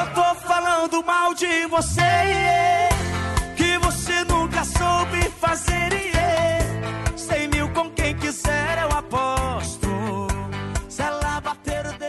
Eu 0.00 0.06
tô 0.14 0.34
falando 0.46 1.04
mal 1.04 1.34
de 1.34 1.66
você, 1.66 2.00
que 3.54 3.76
você 3.76 4.24
nunca 4.24 4.64
soube 4.64 5.30
fazer. 5.38 5.70
Cem 5.70 6.19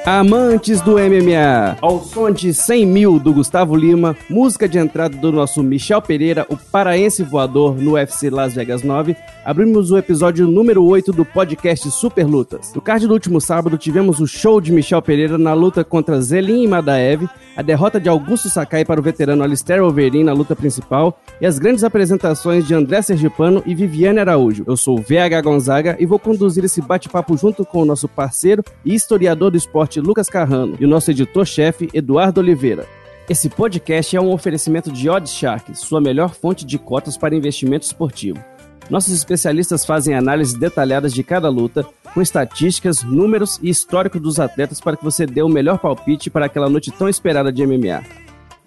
Amantes 0.03 0.81
do 0.81 0.93
MMA, 0.93 1.77
ao 1.79 2.03
som 2.03 2.31
de 2.31 2.55
100 2.55 2.87
mil 2.87 3.19
do 3.19 3.31
Gustavo 3.31 3.75
Lima, 3.75 4.17
música 4.27 4.67
de 4.67 4.79
entrada 4.79 5.15
do 5.15 5.31
nosso 5.31 5.61
Michel 5.61 6.01
Pereira, 6.01 6.43
o 6.49 6.57
paraense 6.57 7.21
voador 7.21 7.75
no 7.75 7.91
UFC 7.91 8.27
Las 8.31 8.55
Vegas 8.55 8.81
9, 8.81 9.15
abrimos 9.45 9.91
o 9.91 9.97
episódio 9.99 10.47
número 10.47 10.83
8 10.83 11.11
do 11.11 11.23
podcast 11.23 11.91
Super 11.91 12.25
Lutas. 12.25 12.73
No 12.73 12.81
card 12.81 13.05
do 13.05 13.13
último 13.13 13.39
sábado, 13.39 13.77
tivemos 13.77 14.19
o 14.19 14.25
show 14.25 14.59
de 14.59 14.71
Michel 14.71 15.03
Pereira 15.03 15.37
na 15.37 15.53
luta 15.53 15.83
contra 15.83 16.19
Zelin 16.19 16.63
e 16.63 16.67
Madaev, 16.67 17.29
a 17.55 17.61
derrota 17.61 17.99
de 17.99 18.09
Augusto 18.09 18.49
Sakai 18.49 18.83
para 18.83 18.99
o 18.99 19.03
veterano 19.03 19.43
Alistair 19.43 19.83
Overeem 19.83 20.23
na 20.23 20.33
luta 20.33 20.55
principal 20.55 21.19
e 21.39 21.45
as 21.45 21.59
grandes 21.59 21.83
apresentações 21.83 22.65
de 22.65 22.73
André 22.73 23.01
Sergipano 23.03 23.61
e 23.67 23.75
Viviane 23.75 24.19
Araújo. 24.19 24.63
Eu 24.65 24.77
sou 24.77 24.97
o 24.97 25.01
VH 25.01 25.41
Gonzaga 25.43 25.95
e 25.99 26.05
vou 26.07 26.17
conduzir 26.17 26.63
esse 26.63 26.81
bate-papo 26.81 27.37
junto 27.37 27.63
com 27.65 27.81
o 27.81 27.85
nosso 27.85 28.07
parceiro 28.07 28.63
e 28.85 28.95
historiador 28.95 29.51
do 29.51 29.57
esporte 29.57 29.90
Lucas 29.99 30.29
Carrano 30.29 30.77
e 30.79 30.85
o 30.85 30.87
nosso 30.87 31.11
editor-chefe 31.11 31.89
Eduardo 31.93 32.39
Oliveira. 32.39 32.85
Esse 33.29 33.49
podcast 33.49 34.15
é 34.15 34.21
um 34.21 34.31
oferecimento 34.31 34.91
de 34.91 35.09
Oddshark, 35.09 35.77
sua 35.77 36.01
melhor 36.01 36.33
fonte 36.33 36.65
de 36.65 36.77
cotas 36.77 37.17
para 37.17 37.35
investimento 37.35 37.85
esportivo. 37.85 38.43
Nossos 38.89 39.13
especialistas 39.13 39.85
fazem 39.85 40.13
análises 40.13 40.53
detalhadas 40.53 41.13
de 41.13 41.23
cada 41.23 41.47
luta, 41.47 41.85
com 42.13 42.21
estatísticas, 42.21 43.03
números 43.03 43.57
e 43.61 43.69
histórico 43.69 44.19
dos 44.19 44.39
atletas 44.39 44.81
para 44.81 44.97
que 44.97 45.03
você 45.03 45.25
dê 45.25 45.41
o 45.41 45.47
melhor 45.47 45.79
palpite 45.79 46.29
para 46.29 46.47
aquela 46.47 46.69
noite 46.69 46.91
tão 46.91 47.07
esperada 47.07 47.53
de 47.53 47.65
MMA. 47.65 48.03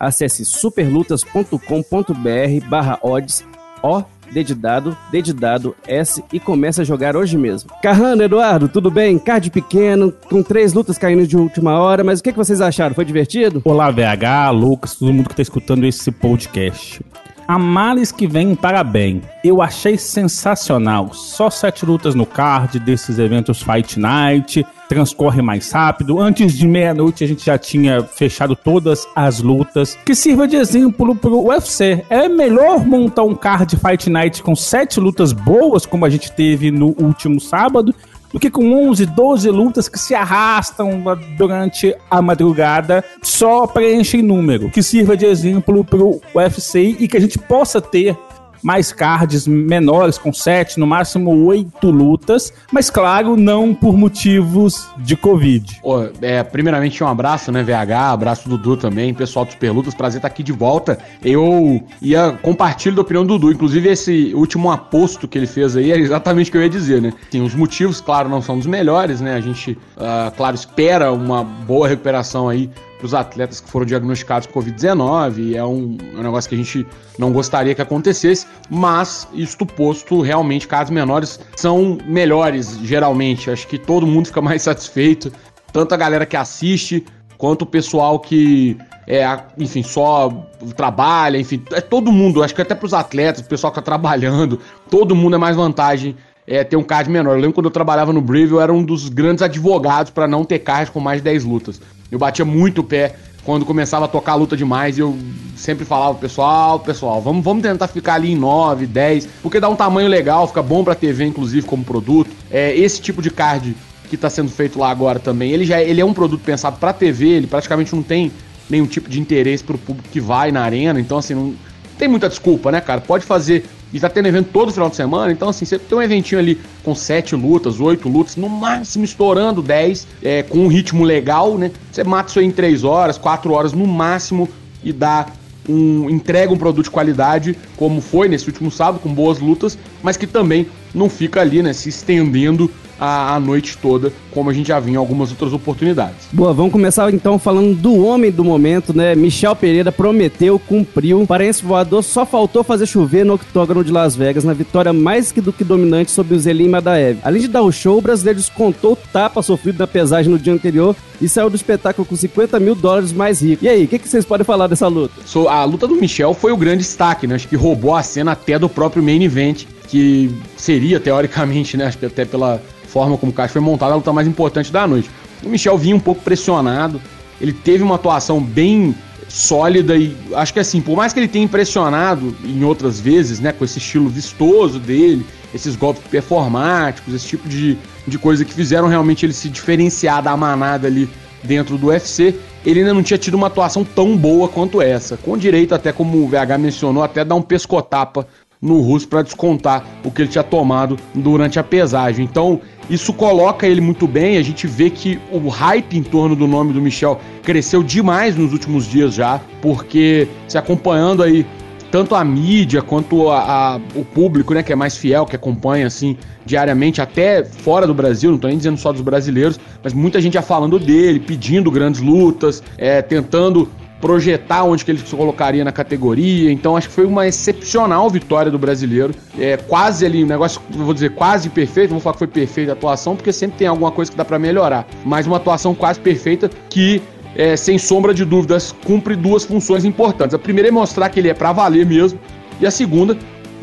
Acesse 0.00 0.44
superlutas.com.br 0.44 2.68
barra 2.68 2.98
odds, 3.02 3.44
O, 3.82 4.02
D 4.32 4.42
de 4.42 4.54
dado, 4.54 4.96
D 5.10 5.22
de 5.22 5.32
dado, 5.32 5.74
S 5.86 6.22
e 6.32 6.40
comece 6.40 6.80
a 6.80 6.84
jogar 6.84 7.16
hoje 7.16 7.36
mesmo. 7.36 7.70
Carrano, 7.82 8.22
Eduardo, 8.22 8.68
tudo 8.68 8.90
bem? 8.90 9.18
Card 9.18 9.50
pequeno, 9.50 10.12
com 10.28 10.42
três 10.42 10.72
lutas 10.72 10.98
caindo 10.98 11.26
de 11.26 11.36
última 11.36 11.78
hora, 11.78 12.02
mas 12.02 12.20
o 12.20 12.22
que, 12.22 12.32
que 12.32 12.38
vocês 12.38 12.60
acharam? 12.60 12.94
Foi 12.94 13.04
divertido? 13.04 13.62
Olá, 13.64 13.90
VH, 13.90 14.50
Lucas, 14.52 14.94
todo 14.96 15.12
mundo 15.12 15.26
que 15.26 15.32
está 15.32 15.42
escutando 15.42 15.84
esse 15.84 16.10
podcast. 16.10 17.00
A 17.46 17.58
males 17.58 18.10
que 18.10 18.26
vem 18.26 18.54
para 18.54 18.82
bem. 18.82 19.20
Eu 19.42 19.60
achei 19.60 19.98
sensacional. 19.98 21.12
Só 21.12 21.50
sete 21.50 21.84
lutas 21.84 22.14
no 22.14 22.24
card 22.24 22.78
desses 22.78 23.18
eventos 23.18 23.62
Fight 23.62 24.00
Night. 24.00 24.66
Transcorre 24.88 25.42
mais 25.42 25.70
rápido. 25.70 26.18
Antes 26.18 26.54
de 26.54 26.66
meia-noite 26.66 27.22
a 27.22 27.26
gente 27.26 27.44
já 27.44 27.58
tinha 27.58 28.02
fechado 28.02 28.56
todas 28.56 29.06
as 29.14 29.40
lutas. 29.40 29.98
Que 30.06 30.14
sirva 30.14 30.48
de 30.48 30.56
exemplo 30.56 31.14
pro 31.14 31.46
UFC. 31.46 32.04
É 32.08 32.28
melhor 32.28 32.86
montar 32.86 33.24
um 33.24 33.34
card 33.34 33.76
Fight 33.76 34.08
Night 34.08 34.42
com 34.42 34.56
sete 34.56 34.98
lutas 34.98 35.32
boas, 35.32 35.84
como 35.84 36.06
a 36.06 36.10
gente 36.10 36.32
teve 36.32 36.70
no 36.70 36.94
último 36.98 37.40
sábado, 37.40 37.94
do 38.34 38.40
que 38.40 38.50
com 38.50 38.88
11, 38.90 39.06
12 39.06 39.48
lutas 39.48 39.88
que 39.88 39.96
se 39.96 40.12
arrastam 40.12 41.00
durante 41.38 41.94
a 42.10 42.20
madrugada, 42.20 43.04
só 43.22 43.64
preenchem 43.64 44.22
número, 44.22 44.68
que 44.68 44.82
sirva 44.82 45.16
de 45.16 45.24
exemplo 45.24 45.84
pro 45.84 46.20
UFC 46.34 46.96
e 46.98 47.06
que 47.06 47.16
a 47.16 47.20
gente 47.20 47.38
possa 47.38 47.80
ter 47.80 48.18
mais 48.64 48.92
cards 48.92 49.46
menores, 49.46 50.16
com 50.16 50.32
sete, 50.32 50.80
no 50.80 50.86
máximo 50.86 51.44
oito 51.44 51.90
lutas, 51.90 52.50
mas 52.72 52.88
claro, 52.88 53.36
não 53.36 53.74
por 53.74 53.94
motivos 53.94 54.88
de 54.96 55.14
Covid. 55.14 55.80
Pô, 55.82 56.08
é, 56.22 56.42
primeiramente 56.42 57.04
um 57.04 57.06
abraço, 57.06 57.52
né, 57.52 57.62
VH, 57.62 58.12
abraço 58.12 58.48
Dudu 58.48 58.78
também, 58.78 59.12
pessoal 59.12 59.44
dos 59.44 59.54
Perlutas, 59.54 59.94
prazer 59.94 60.18
estar 60.18 60.28
aqui 60.28 60.42
de 60.42 60.52
volta. 60.52 60.98
Eu 61.22 61.84
ia 62.00 62.32
compartilhar 62.40 62.96
da 62.96 63.02
opinião 63.02 63.26
do 63.26 63.38
Dudu, 63.38 63.52
inclusive 63.52 63.86
esse 63.90 64.32
último 64.34 64.70
aposto 64.70 65.28
que 65.28 65.36
ele 65.36 65.46
fez 65.46 65.76
aí 65.76 65.92
é 65.92 65.98
exatamente 65.98 66.48
o 66.48 66.52
que 66.52 66.56
eu 66.56 66.62
ia 66.62 66.70
dizer, 66.70 67.02
né? 67.02 67.12
Sim, 67.30 67.42
os 67.42 67.54
motivos, 67.54 68.00
claro, 68.00 68.30
não 68.30 68.40
são 68.40 68.56
dos 68.56 68.66
melhores, 68.66 69.20
né? 69.20 69.34
A 69.34 69.40
gente, 69.40 69.72
uh, 69.72 70.30
claro, 70.36 70.54
espera 70.54 71.12
uma 71.12 71.44
boa 71.44 71.86
recuperação 71.86 72.48
aí 72.48 72.70
para 73.04 73.06
os 73.06 73.14
atletas 73.14 73.60
que 73.60 73.68
foram 73.68 73.84
diagnosticados 73.84 74.46
com 74.46 74.60
Covid-19. 74.60 75.54
É 75.54 75.64
um, 75.64 75.98
é 76.16 76.18
um 76.18 76.22
negócio 76.22 76.48
que 76.48 76.54
a 76.54 76.58
gente 76.58 76.86
não 77.18 77.32
gostaria 77.32 77.74
que 77.74 77.82
acontecesse, 77.82 78.46
mas 78.70 79.28
isto 79.34 79.66
posto, 79.66 80.22
realmente 80.22 80.66
casos 80.66 80.90
menores 80.90 81.38
são 81.54 81.98
melhores, 82.06 82.78
geralmente. 82.82 83.50
Acho 83.50 83.68
que 83.68 83.78
todo 83.78 84.06
mundo 84.06 84.26
fica 84.26 84.40
mais 84.40 84.62
satisfeito, 84.64 85.30
tanto 85.70 85.92
a 85.92 85.98
galera 85.98 86.24
que 86.24 86.36
assiste, 86.36 87.04
quanto 87.36 87.62
o 87.62 87.66
pessoal 87.66 88.18
que 88.18 88.78
é, 89.06 89.22
enfim, 89.58 89.82
só 89.82 90.30
trabalha, 90.74 91.36
enfim, 91.36 91.62
é 91.72 91.82
todo 91.82 92.10
mundo, 92.10 92.42
acho 92.42 92.54
que 92.54 92.62
até 92.62 92.74
para 92.74 92.86
os 92.86 92.94
atletas, 92.94 93.44
o 93.44 93.48
pessoal 93.48 93.70
que 93.70 93.78
está 93.78 93.84
trabalhando, 93.84 94.58
todo 94.88 95.14
mundo 95.14 95.34
é 95.34 95.38
mais 95.38 95.54
vantagem 95.54 96.16
é, 96.46 96.64
ter 96.64 96.76
um 96.76 96.82
card 96.82 97.10
menor. 97.10 97.32
Eu 97.32 97.40
lembro 97.40 97.52
quando 97.52 97.66
eu 97.66 97.70
trabalhava 97.70 98.14
no 98.14 98.20
Brave, 98.22 98.50
eu 98.50 98.60
era 98.60 98.72
um 98.72 98.82
dos 98.82 99.08
grandes 99.10 99.42
advogados 99.42 100.10
para 100.10 100.26
não 100.26 100.42
ter 100.44 100.60
card 100.60 100.90
com 100.90 101.00
mais 101.00 101.18
de 101.18 101.24
10 101.24 101.44
lutas. 101.44 101.80
Eu 102.14 102.18
batia 102.18 102.44
muito 102.44 102.80
o 102.80 102.84
pé 102.84 103.16
quando 103.42 103.66
começava 103.66 104.04
a 104.04 104.08
tocar 104.08 104.32
a 104.32 104.34
luta 104.36 104.56
demais 104.56 104.96
e 104.96 105.00
eu 105.00 105.18
sempre 105.56 105.84
falava, 105.84 106.16
pessoal, 106.16 106.78
pessoal, 106.78 107.20
vamos, 107.20 107.44
vamos 107.44 107.64
tentar 107.64 107.88
ficar 107.88 108.14
ali 108.14 108.30
em 108.30 108.36
9, 108.36 108.86
10, 108.86 109.28
porque 109.42 109.58
dá 109.58 109.68
um 109.68 109.74
tamanho 109.74 110.08
legal, 110.08 110.46
fica 110.46 110.62
bom 110.62 110.84
pra 110.84 110.94
TV, 110.94 111.24
inclusive, 111.24 111.66
como 111.66 111.82
produto. 111.82 112.30
É, 112.52 112.72
esse 112.76 113.00
tipo 113.00 113.20
de 113.20 113.32
card 113.32 113.76
que 114.08 114.16
tá 114.16 114.30
sendo 114.30 114.48
feito 114.48 114.78
lá 114.78 114.90
agora 114.90 115.18
também, 115.18 115.50
ele 115.50 115.64
já 115.64 115.82
ele 115.82 116.00
é 116.00 116.04
um 116.04 116.14
produto 116.14 116.40
pensado 116.40 116.76
pra 116.78 116.92
TV, 116.92 117.26
ele 117.30 117.48
praticamente 117.48 117.92
não 117.92 118.02
tem 118.02 118.30
nenhum 118.70 118.86
tipo 118.86 119.10
de 119.10 119.20
interesse 119.20 119.64
pro 119.64 119.76
público 119.76 120.08
que 120.12 120.20
vai 120.20 120.52
na 120.52 120.62
arena, 120.62 121.00
então 121.00 121.18
assim, 121.18 121.34
não 121.34 121.52
tem 121.98 122.06
muita 122.06 122.28
desculpa, 122.28 122.70
né, 122.70 122.80
cara? 122.80 123.00
Pode 123.00 123.24
fazer 123.24 123.64
e 123.94 124.00
tá 124.00 124.10
tendo 124.10 124.26
evento 124.26 124.48
todo 124.52 124.72
final 124.72 124.90
de 124.90 124.96
semana, 124.96 125.30
então 125.30 125.48
assim, 125.48 125.64
você 125.64 125.78
tem 125.78 125.96
um 125.96 126.02
eventinho 126.02 126.40
ali 126.40 126.60
com 126.82 126.96
sete 126.96 127.36
lutas, 127.36 127.78
oito 127.78 128.08
lutas, 128.08 128.34
no 128.34 128.48
máximo 128.48 129.04
estourando 129.04 129.62
10, 129.62 130.06
é, 130.20 130.42
com 130.42 130.58
um 130.58 130.66
ritmo 130.66 131.04
legal, 131.04 131.56
né? 131.56 131.70
Você 131.92 132.02
mata 132.02 132.28
isso 132.28 132.40
aí 132.40 132.44
em 132.44 132.50
três 132.50 132.82
horas, 132.82 133.16
quatro 133.16 133.52
horas 133.52 133.72
no 133.72 133.86
máximo 133.86 134.48
e 134.82 134.92
dá 134.92 135.26
um, 135.68 136.10
entrega 136.10 136.52
um 136.52 136.58
produto 136.58 136.86
de 136.86 136.90
qualidade, 136.90 137.56
como 137.76 138.00
foi 138.00 138.28
nesse 138.28 138.48
último 138.48 138.68
sábado, 138.68 138.98
com 138.98 139.14
boas 139.14 139.38
lutas, 139.38 139.78
mas 140.02 140.16
que 140.16 140.26
também 140.26 140.66
não 140.92 141.08
fica 141.08 141.40
ali, 141.40 141.62
né, 141.62 141.72
se 141.72 141.88
estendendo 141.88 142.68
a, 142.98 143.34
a, 143.34 143.40
noite 143.40 143.76
toda, 143.78 144.12
como 144.30 144.50
a 144.50 144.52
gente 144.52 144.68
já 144.68 144.80
viu 144.80 144.94
em 144.94 144.96
algumas 144.96 145.30
outras 145.30 145.52
oportunidades. 145.52 146.28
Boa, 146.32 146.52
vamos 146.52 146.72
começar 146.72 147.12
então 147.12 147.38
falando 147.38 147.74
do 147.74 148.04
homem 148.04 148.30
do 148.30 148.44
momento, 148.44 148.96
né? 148.96 149.14
Michel 149.14 149.54
Pereira 149.56 149.92
prometeu, 149.92 150.58
cumpriu. 150.58 151.24
Paraense 151.26 151.64
voador 151.64 152.02
só 152.02 152.24
faltou 152.24 152.62
fazer 152.62 152.86
chover 152.86 153.24
no 153.24 153.34
octógono 153.34 153.84
de 153.84 153.92
Las 153.92 154.16
Vegas, 154.16 154.44
na 154.44 154.52
vitória 154.52 154.92
mais 154.92 155.32
que 155.32 155.40
do 155.40 155.52
que 155.52 155.64
dominante 155.64 156.10
sobre 156.10 156.34
o 156.34 156.38
Zelim 156.38 156.68
Madaev. 156.68 157.18
Além 157.22 157.42
de 157.42 157.48
dar 157.48 157.62
o 157.62 157.72
show, 157.72 157.98
o 157.98 158.02
brasileiro 158.02 158.38
descontou 158.38 158.92
o 158.92 158.96
tapa 158.96 159.42
sofrido 159.42 159.78
na 159.78 159.86
pesagem 159.86 160.30
no 160.30 160.38
dia 160.38 160.52
anterior 160.52 160.96
e 161.20 161.28
saiu 161.28 161.50
do 161.50 161.56
espetáculo 161.56 162.06
com 162.06 162.16
50 162.16 162.58
mil 162.60 162.74
dólares 162.74 163.12
mais 163.12 163.42
rico. 163.42 163.64
E 163.64 163.68
aí, 163.68 163.84
o 163.84 163.88
que, 163.88 163.98
que, 163.98 164.08
vocês 164.08 164.24
podem 164.24 164.44
falar 164.44 164.66
dessa 164.66 164.88
luta? 164.88 165.14
So, 165.24 165.48
a 165.48 165.64
luta 165.64 165.86
do 165.86 165.96
Michel 165.96 166.34
foi 166.34 166.52
o 166.52 166.56
grande 166.56 166.78
destaque, 166.78 167.26
né? 167.26 167.34
Acho 167.34 167.48
que 167.48 167.56
roubou 167.56 167.94
a 167.94 168.02
cena 168.02 168.32
até 168.32 168.58
do 168.58 168.68
próprio 168.68 169.02
main 169.02 169.22
event, 169.22 169.64
que 169.88 170.30
seria, 170.56 171.00
teoricamente, 171.00 171.76
né? 171.76 171.86
Acho 171.86 171.98
que 171.98 172.06
até 172.06 172.24
pela 172.24 172.60
forma 172.94 173.18
como 173.18 173.32
o 173.32 173.34
caixa 173.34 173.54
foi 173.54 173.60
montado, 173.60 173.90
a 173.90 173.96
luta 173.96 174.12
mais 174.12 174.28
importante 174.28 174.70
da 174.70 174.86
noite. 174.86 175.10
O 175.42 175.48
Michel 175.48 175.76
vinha 175.76 175.96
um 175.96 176.00
pouco 176.00 176.22
pressionado, 176.22 177.00
ele 177.40 177.52
teve 177.52 177.82
uma 177.82 177.96
atuação 177.96 178.40
bem 178.40 178.94
sólida 179.28 179.96
e 179.96 180.16
acho 180.34 180.52
que 180.52 180.60
assim, 180.60 180.80
por 180.80 180.96
mais 180.96 181.12
que 181.12 181.18
ele 181.18 181.26
tenha 181.26 181.44
impressionado 181.44 182.36
em 182.44 182.62
outras 182.62 183.00
vezes, 183.00 183.40
né, 183.40 183.50
com 183.50 183.64
esse 183.64 183.78
estilo 183.78 184.08
vistoso 184.08 184.78
dele, 184.78 185.26
esses 185.52 185.74
golpes 185.74 186.04
performáticos, 186.08 187.12
esse 187.12 187.26
tipo 187.26 187.48
de, 187.48 187.76
de 188.06 188.16
coisa 188.16 188.44
que 188.44 188.54
fizeram 188.54 188.86
realmente 188.86 189.26
ele 189.26 189.32
se 189.32 189.48
diferenciar 189.48 190.22
da 190.22 190.36
manada 190.36 190.86
ali 190.86 191.08
dentro 191.42 191.76
do 191.76 191.88
UFC, 191.88 192.36
ele 192.64 192.80
ainda 192.80 192.94
não 192.94 193.02
tinha 193.02 193.18
tido 193.18 193.34
uma 193.34 193.48
atuação 193.48 193.84
tão 193.84 194.16
boa 194.16 194.48
quanto 194.48 194.80
essa. 194.80 195.16
Com 195.16 195.36
direito, 195.36 195.74
até 195.74 195.92
como 195.92 196.18
o 196.18 196.28
VH 196.28 196.58
mencionou, 196.58 197.02
até 197.02 197.24
dar 197.24 197.34
um 197.34 197.42
pescotapa 197.42 198.26
no 198.64 198.80
russo 198.80 199.06
para 199.06 199.20
descontar 199.20 199.84
o 200.02 200.10
que 200.10 200.22
ele 200.22 200.30
tinha 200.30 200.42
tomado 200.42 200.98
durante 201.14 201.58
a 201.58 201.62
pesagem. 201.62 202.24
Então, 202.24 202.62
isso 202.88 203.12
coloca 203.12 203.66
ele 203.66 203.80
muito 203.80 204.06
bem. 204.06 204.36
A 204.36 204.42
gente 204.42 204.66
vê 204.66 204.90
que 204.90 205.18
o 205.30 205.48
hype 205.48 205.96
em 205.96 206.02
torno 206.02 206.36
do 206.36 206.46
nome 206.46 206.72
do 206.72 206.80
Michel 206.80 207.20
cresceu 207.42 207.82
demais 207.82 208.36
nos 208.36 208.52
últimos 208.52 208.86
dias 208.86 209.14
já, 209.14 209.40
porque 209.60 210.28
se 210.48 210.58
acompanhando 210.58 211.22
aí 211.22 211.46
tanto 211.90 212.16
a 212.16 212.24
mídia 212.24 212.82
quanto 212.82 213.30
a, 213.30 213.76
a, 213.76 213.80
o 213.94 214.04
público, 214.04 214.52
né, 214.52 214.64
que 214.64 214.72
é 214.72 214.74
mais 214.74 214.96
fiel, 214.96 215.24
que 215.24 215.36
acompanha 215.36 215.86
assim 215.86 216.16
diariamente, 216.44 217.00
até 217.00 217.44
fora 217.44 217.86
do 217.86 217.94
Brasil, 217.94 218.30
não 218.30 218.36
estou 218.36 218.48
nem 218.48 218.58
dizendo 218.58 218.76
só 218.76 218.92
dos 218.92 219.00
brasileiros, 219.00 219.60
mas 219.80 219.92
muita 219.92 220.20
gente 220.20 220.34
já 220.34 220.42
falando 220.42 220.76
dele, 220.78 221.20
pedindo 221.20 221.70
grandes 221.70 222.00
lutas, 222.00 222.64
é, 222.76 223.00
tentando 223.00 223.68
projetar 224.04 224.64
onde 224.64 224.84
que 224.84 224.90
ele 224.90 224.98
se 224.98 225.16
colocaria 225.16 225.64
na 225.64 225.72
categoria. 225.72 226.52
Então 226.52 226.76
acho 226.76 226.90
que 226.90 226.94
foi 226.94 227.06
uma 227.06 227.26
excepcional 227.26 228.10
vitória 228.10 228.52
do 228.52 228.58
brasileiro. 228.58 229.14
É 229.38 229.56
quase 229.56 230.04
ali, 230.04 230.22
um 230.22 230.26
negócio, 230.26 230.60
vou 230.68 230.92
dizer, 230.92 231.14
quase 231.14 231.48
perfeito. 231.48 231.88
Não 231.88 231.96
vou 231.96 232.02
falar 232.02 232.12
que 232.12 232.18
foi 232.18 232.26
perfeita 232.26 232.72
a 232.72 232.74
atuação, 232.74 233.16
porque 233.16 233.32
sempre 233.32 233.56
tem 233.56 233.66
alguma 233.66 233.90
coisa 233.90 234.10
que 234.10 234.16
dá 234.18 234.22
para 234.22 234.38
melhorar. 234.38 234.86
Mas 235.06 235.26
uma 235.26 235.38
atuação 235.38 235.74
quase 235.74 236.00
perfeita 236.00 236.50
que 236.68 237.00
é, 237.34 237.56
sem 237.56 237.78
sombra 237.78 238.12
de 238.12 238.26
dúvidas, 238.26 238.74
cumpre 238.84 239.16
duas 239.16 239.42
funções 239.42 239.86
importantes. 239.86 240.34
A 240.34 240.38
primeira 240.38 240.68
é 240.68 240.70
mostrar 240.70 241.08
que 241.08 241.18
ele 241.18 241.30
é 241.30 241.34
para 241.34 241.50
valer 241.52 241.86
mesmo, 241.86 242.20
e 242.60 242.66
a 242.66 242.70
segunda 242.70 243.16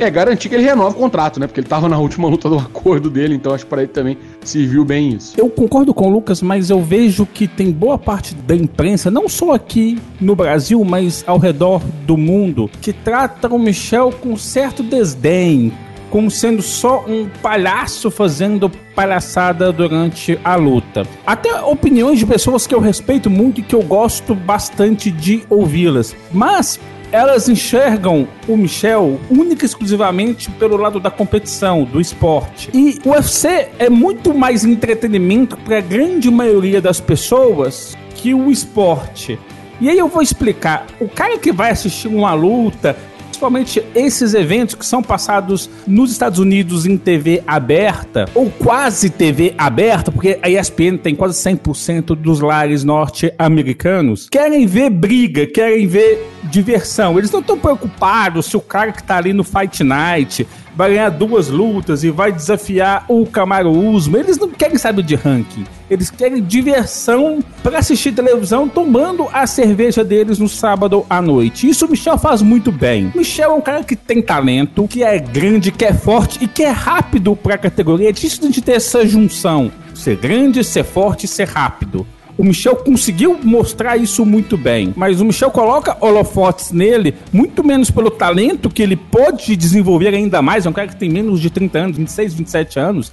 é 0.03 0.09
garantir 0.09 0.49
que 0.49 0.55
ele 0.55 0.63
renova 0.63 0.95
o 0.95 0.99
contrato, 0.99 1.39
né? 1.39 1.47
Porque 1.47 1.59
ele 1.59 1.67
tava 1.67 1.87
na 1.87 1.97
última 1.97 2.27
luta 2.27 2.49
do 2.49 2.57
acordo 2.57 3.09
dele, 3.09 3.35
então 3.35 3.53
acho 3.53 3.65
que 3.65 3.69
para 3.69 3.83
ele 3.83 3.91
também 3.91 4.17
serviu 4.43 4.83
bem 4.83 5.09
isso. 5.13 5.33
Eu 5.37 5.49
concordo 5.49 5.93
com 5.93 6.07
o 6.07 6.11
Lucas, 6.11 6.41
mas 6.41 6.69
eu 6.69 6.81
vejo 6.81 7.25
que 7.25 7.47
tem 7.47 7.71
boa 7.71 7.97
parte 7.97 8.33
da 8.33 8.55
imprensa, 8.55 9.11
não 9.11 9.29
só 9.29 9.53
aqui 9.53 9.99
no 10.19 10.35
Brasil, 10.35 10.83
mas 10.83 11.23
ao 11.27 11.37
redor 11.37 11.81
do 12.05 12.17
mundo, 12.17 12.69
que 12.81 12.91
trata 12.91 13.47
o 13.47 13.59
Michel 13.59 14.11
com 14.11 14.35
certo 14.35 14.81
desdém, 14.81 15.71
como 16.09 16.29
sendo 16.29 16.61
só 16.61 17.05
um 17.07 17.27
palhaço 17.41 18.11
fazendo 18.11 18.69
palhaçada 18.93 19.71
durante 19.71 20.37
a 20.43 20.55
luta. 20.55 21.07
Até 21.25 21.61
opiniões 21.61 22.19
de 22.19 22.25
pessoas 22.25 22.67
que 22.67 22.75
eu 22.75 22.79
respeito 22.79 23.29
muito 23.29 23.61
e 23.61 23.63
que 23.63 23.73
eu 23.73 23.81
gosto 23.81 24.35
bastante 24.35 25.09
de 25.09 25.43
ouvi-las. 25.49 26.15
Mas 26.31 26.79
elas 27.11 27.49
enxergam 27.49 28.27
o 28.47 28.55
Michel 28.55 29.19
única 29.29 29.65
e 29.65 29.67
exclusivamente 29.67 30.49
pelo 30.51 30.77
lado 30.77 30.99
da 30.99 31.11
competição, 31.11 31.83
do 31.83 31.99
esporte. 31.99 32.69
E 32.73 32.99
o 33.05 33.11
UFC 33.11 33.69
é 33.77 33.89
muito 33.89 34.33
mais 34.33 34.63
entretenimento 34.63 35.57
para 35.57 35.79
a 35.79 35.81
grande 35.81 36.31
maioria 36.31 36.81
das 36.81 36.99
pessoas 36.99 37.97
que 38.15 38.33
o 38.33 38.49
esporte. 38.49 39.37
E 39.79 39.89
aí 39.89 39.97
eu 39.97 40.07
vou 40.07 40.21
explicar. 40.21 40.85
O 40.99 41.09
cara 41.09 41.37
que 41.39 41.51
vai 41.51 41.71
assistir 41.71 42.07
uma 42.07 42.33
luta, 42.33 42.95
principalmente 43.41 43.83
esses 43.95 44.35
eventos 44.35 44.75
que 44.75 44.85
são 44.85 45.01
passados 45.01 45.67
nos 45.87 46.11
Estados 46.11 46.37
Unidos 46.37 46.85
em 46.85 46.95
TV 46.95 47.41
aberta, 47.47 48.25
ou 48.35 48.51
quase 48.51 49.09
TV 49.09 49.55
aberta, 49.57 50.11
porque 50.11 50.37
a 50.43 50.49
ESPN 50.49 50.97
tem 50.97 51.15
quase 51.15 51.41
100% 51.49 52.15
dos 52.15 52.39
lares 52.39 52.83
norte-americanos, 52.83 54.29
querem 54.29 54.67
ver 54.67 54.91
briga, 54.91 55.47
querem 55.47 55.87
ver 55.87 56.23
diversão. 56.43 57.17
Eles 57.17 57.31
não 57.31 57.39
estão 57.39 57.57
preocupados 57.57 58.45
se 58.45 58.55
o 58.55 58.61
cara 58.61 58.91
que 58.91 59.01
tá 59.01 59.17
ali 59.17 59.33
no 59.33 59.43
Fight 59.43 59.83
Night 59.83 60.47
vai 60.75 60.91
ganhar 60.91 61.09
duas 61.09 61.49
lutas 61.49 62.03
e 62.03 62.09
vai 62.09 62.31
desafiar 62.31 63.05
o 63.07 63.25
Camaro 63.25 63.71
Usman. 63.71 64.21
Eles 64.21 64.37
não 64.37 64.49
querem 64.49 64.77
saber 64.77 65.03
de 65.03 65.15
ranking. 65.15 65.65
Eles 65.89 66.09
querem 66.09 66.41
diversão 66.41 67.43
para 67.61 67.79
assistir 67.79 68.13
televisão 68.13 68.67
tomando 68.67 69.27
a 69.33 69.45
cerveja 69.45 70.03
deles 70.03 70.39
no 70.39 70.47
sábado 70.47 71.05
à 71.09 71.21
noite. 71.21 71.69
Isso 71.69 71.85
o 71.85 71.89
Michel 71.89 72.17
faz 72.17 72.41
muito 72.41 72.71
bem. 72.71 73.11
Michel 73.15 73.51
é 73.51 73.53
um 73.53 73.61
cara 73.61 73.83
que 73.83 73.95
tem 73.95 74.21
talento, 74.21 74.87
que 74.87 75.03
é 75.03 75.19
grande, 75.19 75.71
que 75.71 75.85
é 75.85 75.93
forte 75.93 76.43
e 76.43 76.47
que 76.47 76.63
é 76.63 76.69
rápido 76.69 77.35
para 77.35 77.55
a 77.55 77.57
categoria. 77.57 78.09
É 78.09 78.11
difícil 78.11 78.49
de 78.49 78.61
ter 78.61 78.73
essa 78.73 79.05
junção. 79.05 79.71
Ser 79.93 80.15
grande, 80.15 80.63
ser 80.63 80.83
forte 80.83 81.27
ser 81.27 81.47
rápido. 81.47 82.07
O 82.41 82.43
Michel 82.43 82.75
conseguiu 82.75 83.39
mostrar 83.43 83.97
isso 83.97 84.25
muito 84.25 84.57
bem, 84.57 84.95
mas 84.97 85.21
o 85.21 85.25
Michel 85.25 85.51
coloca 85.51 85.95
holofotes 86.01 86.71
nele, 86.71 87.13
muito 87.31 87.63
menos 87.63 87.91
pelo 87.91 88.09
talento 88.09 88.67
que 88.67 88.81
ele 88.81 88.95
pode 88.95 89.55
desenvolver 89.55 90.15
ainda 90.15 90.41
mais. 90.41 90.65
É 90.65 90.69
um 90.71 90.73
cara 90.73 90.87
que 90.87 90.95
tem 90.95 91.07
menos 91.07 91.39
de 91.39 91.51
30 91.51 91.77
anos, 91.77 91.97
26, 91.97 92.33
27 92.33 92.79
anos, 92.79 93.11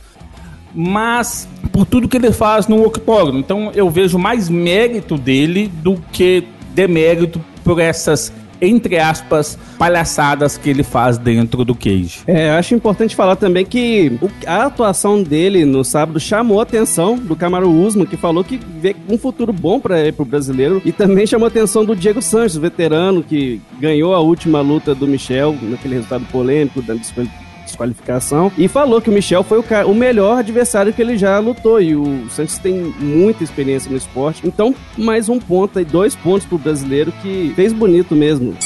mas 0.74 1.46
por 1.70 1.84
tudo 1.84 2.08
que 2.08 2.16
ele 2.16 2.32
faz 2.32 2.68
no 2.68 2.82
octógono. 2.82 3.38
Então 3.38 3.70
eu 3.74 3.90
vejo 3.90 4.18
mais 4.18 4.48
mérito 4.48 5.18
dele 5.18 5.70
do 5.82 6.02
que 6.10 6.44
demérito 6.74 7.38
por 7.62 7.78
essas 7.80 8.32
entre 8.60 8.98
aspas, 8.98 9.58
palhaçadas 9.78 10.56
que 10.56 10.70
ele 10.70 10.82
faz 10.82 11.18
dentro 11.18 11.64
do 11.64 11.74
Cage. 11.74 12.20
É, 12.26 12.50
acho 12.50 12.74
importante 12.74 13.14
falar 13.14 13.36
também 13.36 13.64
que 13.64 14.18
a 14.46 14.64
atuação 14.64 15.22
dele 15.22 15.64
no 15.64 15.84
sábado 15.84 16.18
chamou 16.18 16.60
a 16.60 16.62
atenção 16.62 17.16
do 17.16 17.36
Camaro 17.36 17.70
Usman, 17.70 18.06
que 18.06 18.16
falou 18.16 18.44
que 18.44 18.58
vê 18.80 18.94
um 19.08 19.18
futuro 19.18 19.52
bom 19.52 19.80
para 19.80 19.96
o 20.18 20.24
brasileiro, 20.24 20.82
e 20.84 20.92
também 20.92 21.26
chamou 21.26 21.46
a 21.46 21.48
atenção 21.48 21.84
do 21.84 21.94
Diego 21.94 22.20
Sanches, 22.20 22.56
veterano, 22.56 23.22
que 23.22 23.60
ganhou 23.80 24.14
a 24.14 24.20
última 24.20 24.60
luta 24.60 24.94
do 24.94 25.06
Michel, 25.06 25.56
naquele 25.62 25.94
resultado 25.94 26.24
polêmico 26.30 26.82
da 26.82 26.94
desqualificação 27.68 28.50
e 28.58 28.68
falou 28.68 29.00
que 29.00 29.10
o 29.10 29.12
Michel 29.12 29.42
foi 29.42 29.58
o, 29.58 29.62
cara, 29.62 29.86
o 29.86 29.94
melhor 29.94 30.38
adversário 30.38 30.92
que 30.92 31.00
ele 31.00 31.16
já 31.16 31.38
lutou 31.38 31.80
e 31.80 31.94
o 31.94 32.28
Santos 32.30 32.58
tem 32.58 32.74
muita 32.98 33.44
experiência 33.44 33.90
no 33.90 33.96
esporte. 33.96 34.46
Então, 34.46 34.74
mais 34.96 35.28
um 35.28 35.38
ponto 35.38 35.78
aí, 35.78 35.84
dois 35.84 36.14
pontos 36.14 36.46
pro 36.46 36.58
brasileiro 36.58 37.12
que 37.22 37.52
fez 37.54 37.72
bonito 37.72 38.14
mesmo. 38.14 38.56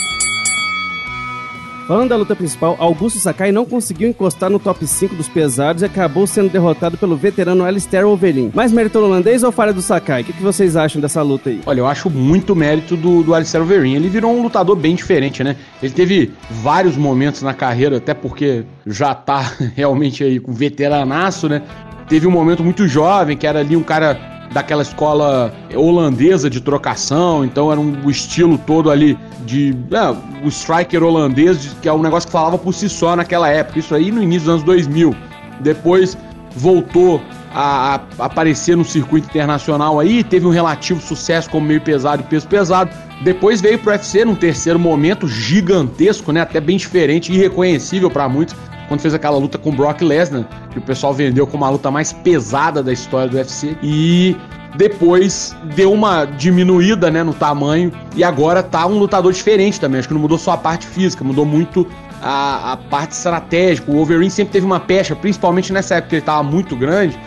Falando 1.92 2.08
da 2.08 2.16
luta 2.16 2.34
principal, 2.34 2.74
Augusto 2.78 3.18
Sakai 3.18 3.52
não 3.52 3.66
conseguiu 3.66 4.08
encostar 4.08 4.48
no 4.48 4.58
top 4.58 4.86
5 4.86 5.14
dos 5.14 5.28
pesados 5.28 5.82
e 5.82 5.84
acabou 5.84 6.26
sendo 6.26 6.48
derrotado 6.48 6.96
pelo 6.96 7.18
veterano 7.18 7.66
Alistair 7.66 8.06
Overeem. 8.06 8.50
Mais 8.54 8.72
mérito 8.72 8.98
holandês 8.98 9.42
ou 9.42 9.52
falha 9.52 9.74
do 9.74 9.82
Sakai? 9.82 10.22
O 10.22 10.24
que, 10.24 10.32
que, 10.32 10.42
vocês 10.42 10.74
acham 10.74 11.02
dessa 11.02 11.20
luta 11.20 11.50
aí? 11.50 11.60
Olha, 11.66 11.80
eu 11.80 11.86
acho 11.86 12.08
muito 12.08 12.56
mérito 12.56 12.96
do, 12.96 13.22
do 13.22 13.34
Alistair 13.34 13.62
Overeem. 13.62 13.94
Ele 13.94 14.08
virou 14.08 14.34
um 14.34 14.42
lutador 14.42 14.74
bem 14.74 14.94
diferente, 14.94 15.44
né? 15.44 15.54
Ele 15.82 15.92
teve 15.92 16.32
vários 16.50 16.96
momentos 16.96 17.42
na 17.42 17.52
carreira, 17.52 17.98
até 17.98 18.14
porque 18.14 18.64
já 18.86 19.14
tá 19.14 19.52
realmente 19.76 20.24
aí 20.24 20.40
com 20.40 20.50
veteranaço, 20.50 21.46
né? 21.46 21.60
Teve 22.08 22.26
um 22.26 22.30
momento 22.30 22.64
muito 22.64 22.88
jovem, 22.88 23.36
que 23.36 23.46
era 23.46 23.60
ali 23.60 23.76
um 23.76 23.82
cara 23.82 24.18
daquela 24.52 24.82
escola 24.82 25.52
holandesa 25.74 26.48
de 26.48 26.60
trocação, 26.60 27.44
então 27.44 27.70
era 27.70 27.80
um, 27.80 28.04
o 28.04 28.10
estilo 28.10 28.58
todo 28.58 28.90
ali 28.90 29.18
de. 29.44 29.76
É, 29.90 30.44
o 30.44 30.48
striker 30.48 31.02
holandês, 31.02 31.76
que 31.80 31.88
é 31.88 31.92
um 31.92 32.02
negócio 32.02 32.26
que 32.26 32.32
falava 32.32 32.58
por 32.58 32.72
si 32.72 32.88
só 32.88 33.14
naquela 33.14 33.48
época, 33.48 33.78
isso 33.78 33.94
aí 33.94 34.10
no 34.10 34.22
início 34.22 34.46
dos 34.46 34.54
anos 34.54 34.64
2000. 34.64 35.14
Depois 35.60 36.16
voltou 36.54 37.22
a, 37.54 38.00
a, 38.18 38.24
aparecer 38.26 38.76
no 38.76 38.84
circuito 38.84 39.28
internacional 39.28 40.00
aí, 40.00 40.24
teve 40.24 40.46
um 40.46 40.50
relativo 40.50 41.00
sucesso 41.00 41.48
como 41.50 41.66
meio 41.66 41.80
pesado 41.80 42.22
e 42.22 42.26
peso 42.26 42.48
pesado. 42.48 42.90
Depois 43.22 43.60
veio 43.60 43.78
pro 43.78 43.92
UFC 43.92 44.24
num 44.24 44.34
terceiro 44.34 44.78
momento 44.78 45.28
gigantesco, 45.28 46.32
né? 46.32 46.40
Até 46.40 46.60
bem 46.60 46.76
diferente, 46.76 47.32
irreconhecível 47.32 48.10
para 48.10 48.28
muitos, 48.28 48.56
quando 48.92 49.00
fez 49.00 49.14
aquela 49.14 49.38
luta 49.38 49.56
com 49.56 49.74
Brock 49.74 50.02
Lesnar, 50.02 50.44
que 50.70 50.78
o 50.78 50.82
pessoal 50.82 51.14
vendeu 51.14 51.46
como 51.46 51.64
a 51.64 51.70
luta 51.70 51.90
mais 51.90 52.12
pesada 52.12 52.82
da 52.82 52.92
história 52.92 53.26
do 53.26 53.38
UFC. 53.38 53.74
E 53.82 54.36
depois 54.76 55.56
deu 55.74 55.90
uma 55.90 56.26
diminuída 56.26 57.10
né, 57.10 57.22
no 57.22 57.32
tamanho 57.32 57.90
e 58.14 58.22
agora 58.22 58.62
tá 58.62 58.86
um 58.86 58.98
lutador 58.98 59.32
diferente 59.32 59.80
também. 59.80 59.98
Acho 59.98 60.08
que 60.08 60.12
não 60.12 60.20
mudou 60.20 60.36
só 60.36 60.50
a 60.50 60.56
parte 60.58 60.86
física, 60.86 61.24
mudou 61.24 61.46
muito 61.46 61.86
a, 62.20 62.72
a 62.72 62.76
parte 62.76 63.12
estratégica. 63.12 63.90
O 63.90 63.94
Wolverine 63.94 64.30
sempre 64.30 64.52
teve 64.52 64.66
uma 64.66 64.78
pecha, 64.78 65.16
principalmente 65.16 65.72
nessa 65.72 65.94
época 65.94 66.10
que 66.10 66.16
ele 66.16 66.22
tava 66.22 66.42
muito 66.42 66.76
grande, 66.76 67.18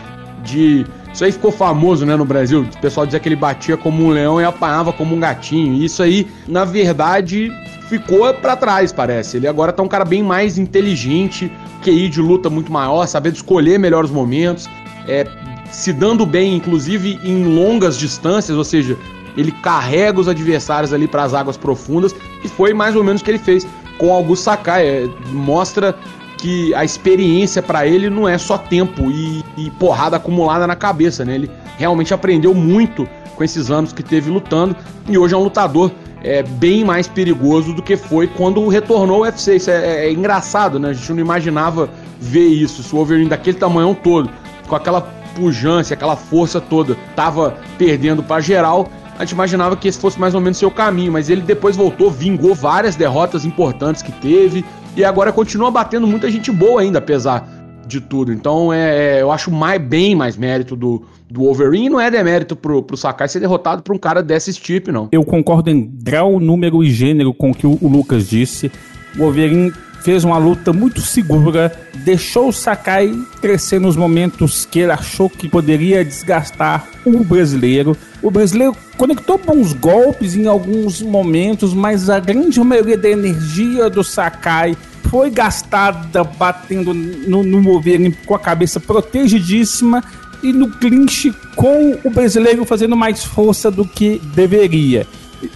de. 0.44 0.86
Isso 1.16 1.24
aí 1.24 1.32
ficou 1.32 1.50
famoso, 1.50 2.04
né, 2.04 2.14
no 2.14 2.26
Brasil. 2.26 2.60
O 2.60 2.78
pessoal 2.78 3.06
dizia 3.06 3.18
que 3.18 3.26
ele 3.26 3.36
batia 3.36 3.74
como 3.74 4.04
um 4.04 4.10
leão 4.10 4.38
e 4.38 4.44
apanhava 4.44 4.92
como 4.92 5.16
um 5.16 5.18
gatinho. 5.18 5.72
E 5.72 5.86
isso 5.86 6.02
aí, 6.02 6.28
na 6.46 6.62
verdade, 6.62 7.50
ficou 7.88 8.34
para 8.34 8.54
trás, 8.54 8.92
parece. 8.92 9.38
Ele 9.38 9.48
agora 9.48 9.72
tá 9.72 9.82
um 9.82 9.88
cara 9.88 10.04
bem 10.04 10.22
mais 10.22 10.58
inteligente, 10.58 11.50
QI 11.82 12.10
de 12.10 12.20
luta 12.20 12.50
muito 12.50 12.70
maior, 12.70 13.06
sabendo 13.06 13.36
escolher 13.36 13.78
melhor 13.78 14.04
os 14.04 14.10
momentos, 14.10 14.68
é, 15.08 15.26
se 15.72 15.90
dando 15.90 16.26
bem, 16.26 16.54
inclusive 16.54 17.18
em 17.24 17.44
longas 17.44 17.96
distâncias, 17.96 18.54
ou 18.54 18.64
seja, 18.64 18.94
ele 19.38 19.52
carrega 19.52 20.20
os 20.20 20.28
adversários 20.28 20.92
ali 20.92 21.08
para 21.08 21.22
as 21.22 21.32
águas 21.32 21.56
profundas, 21.56 22.14
e 22.44 22.48
foi 22.48 22.74
mais 22.74 22.94
ou 22.94 23.02
menos 23.02 23.22
o 23.22 23.24
que 23.24 23.30
ele 23.30 23.38
fez 23.38 23.66
com 23.96 24.12
Augusto 24.12 24.42
Sakai. 24.42 24.86
É, 24.86 25.08
mostra 25.32 25.96
que 26.38 26.74
a 26.74 26.84
experiência 26.84 27.62
para 27.62 27.86
ele 27.86 28.10
não 28.10 28.28
é 28.28 28.36
só 28.38 28.58
tempo 28.58 29.10
e, 29.10 29.44
e, 29.56 29.70
porrada 29.70 30.16
acumulada 30.16 30.66
na 30.66 30.76
cabeça, 30.76 31.24
né? 31.24 31.34
Ele 31.34 31.50
realmente 31.78 32.12
aprendeu 32.12 32.54
muito 32.54 33.08
com 33.34 33.44
esses 33.44 33.70
anos 33.70 33.92
que 33.92 34.02
teve 34.02 34.30
lutando 34.30 34.76
e 35.08 35.16
hoje 35.16 35.34
é 35.34 35.36
um 35.36 35.42
lutador 35.42 35.90
é, 36.22 36.42
bem 36.42 36.84
mais 36.84 37.06
perigoso 37.06 37.72
do 37.72 37.82
que 37.82 37.96
foi 37.96 38.26
quando 38.26 38.66
retornou 38.68 39.18
ao 39.18 39.22
UFC. 39.22 39.56
Isso 39.56 39.70
é, 39.70 39.74
é, 39.74 40.06
é, 40.06 40.12
engraçado, 40.12 40.78
né? 40.78 40.90
A 40.90 40.92
gente 40.92 41.12
não 41.12 41.20
imaginava 41.20 41.88
ver 42.20 42.46
isso. 42.46 42.82
O 42.82 42.98
Wolverine 42.98 43.28
daquele 43.28 43.58
tamanhão 43.58 43.94
todo, 43.94 44.28
com 44.66 44.74
aquela 44.74 45.00
pujança, 45.34 45.94
aquela 45.94 46.16
força 46.16 46.60
toda, 46.60 46.96
tava 47.14 47.56
perdendo 47.78 48.22
para 48.22 48.40
geral. 48.40 48.88
A 49.18 49.24
gente 49.24 49.32
imaginava 49.32 49.76
que 49.76 49.88
esse 49.88 49.98
fosse 49.98 50.18
mais 50.18 50.34
ou 50.34 50.40
menos 50.40 50.58
seu 50.58 50.70
caminho, 50.70 51.12
mas 51.12 51.30
ele 51.30 51.40
depois 51.40 51.76
voltou, 51.76 52.10
vingou 52.10 52.54
várias 52.54 52.96
derrotas 52.96 53.44
importantes 53.44 54.02
que 54.02 54.12
teve 54.12 54.64
e 54.96 55.04
agora 55.04 55.32
continua 55.32 55.70
batendo 55.70 56.06
muita 56.06 56.30
gente 56.30 56.50
boa 56.50 56.80
ainda, 56.80 56.98
apesar 56.98 57.46
de 57.86 58.00
tudo. 58.00 58.32
Então 58.32 58.72
é, 58.72 59.18
é 59.18 59.22
eu 59.22 59.30
acho 59.30 59.50
mais, 59.50 59.80
bem 59.80 60.14
mais 60.14 60.36
mérito 60.36 60.74
do, 60.74 61.04
do 61.30 61.42
Wolverine 61.42 61.88
não 61.88 62.00
é 62.00 62.10
demérito 62.10 62.56
pro, 62.56 62.82
pro 62.82 62.96
Sakai 62.96 63.28
ser 63.28 63.40
derrotado 63.40 63.82
por 63.82 63.94
um 63.94 63.98
cara 63.98 64.22
desse 64.22 64.52
tipo, 64.54 64.90
não. 64.90 65.08
Eu 65.12 65.24
concordo 65.24 65.70
em 65.70 65.88
grau, 66.02 66.40
número 66.40 66.82
e 66.82 66.90
gênero 66.90 67.32
com 67.32 67.50
o 67.50 67.54
que 67.54 67.66
o, 67.66 67.78
o 67.80 67.88
Lucas 67.88 68.28
disse. 68.28 68.72
O 69.14 69.20
Wolverine 69.20 69.72
fez 70.06 70.22
uma 70.22 70.38
luta 70.38 70.72
muito 70.72 71.00
segura, 71.00 71.76
deixou 72.04 72.50
o 72.50 72.52
Sakai 72.52 73.12
crescer 73.40 73.80
nos 73.80 73.96
momentos 73.96 74.64
que 74.64 74.78
ele 74.78 74.92
achou 74.92 75.28
que 75.28 75.48
poderia 75.48 76.04
desgastar 76.04 76.86
o 77.04 77.24
brasileiro. 77.24 77.96
O 78.22 78.30
brasileiro 78.30 78.76
conectou 78.96 79.36
bons 79.36 79.72
golpes 79.72 80.36
em 80.36 80.46
alguns 80.46 81.02
momentos, 81.02 81.74
mas 81.74 82.08
a 82.08 82.20
grande 82.20 82.60
maioria 82.60 82.96
da 82.96 83.10
energia 83.10 83.90
do 83.90 84.04
Sakai 84.04 84.76
foi 85.10 85.28
gastada 85.28 86.22
batendo 86.22 86.94
no, 86.94 87.42
no 87.42 87.82
com 88.24 88.34
a 88.36 88.38
cabeça 88.38 88.78
protegidíssima 88.78 90.04
e 90.40 90.52
no 90.52 90.70
clinch 90.70 91.34
com 91.56 91.98
o 92.04 92.10
brasileiro 92.10 92.64
fazendo 92.64 92.96
mais 92.96 93.24
força 93.24 93.72
do 93.72 93.84
que 93.84 94.20
deveria. 94.36 95.04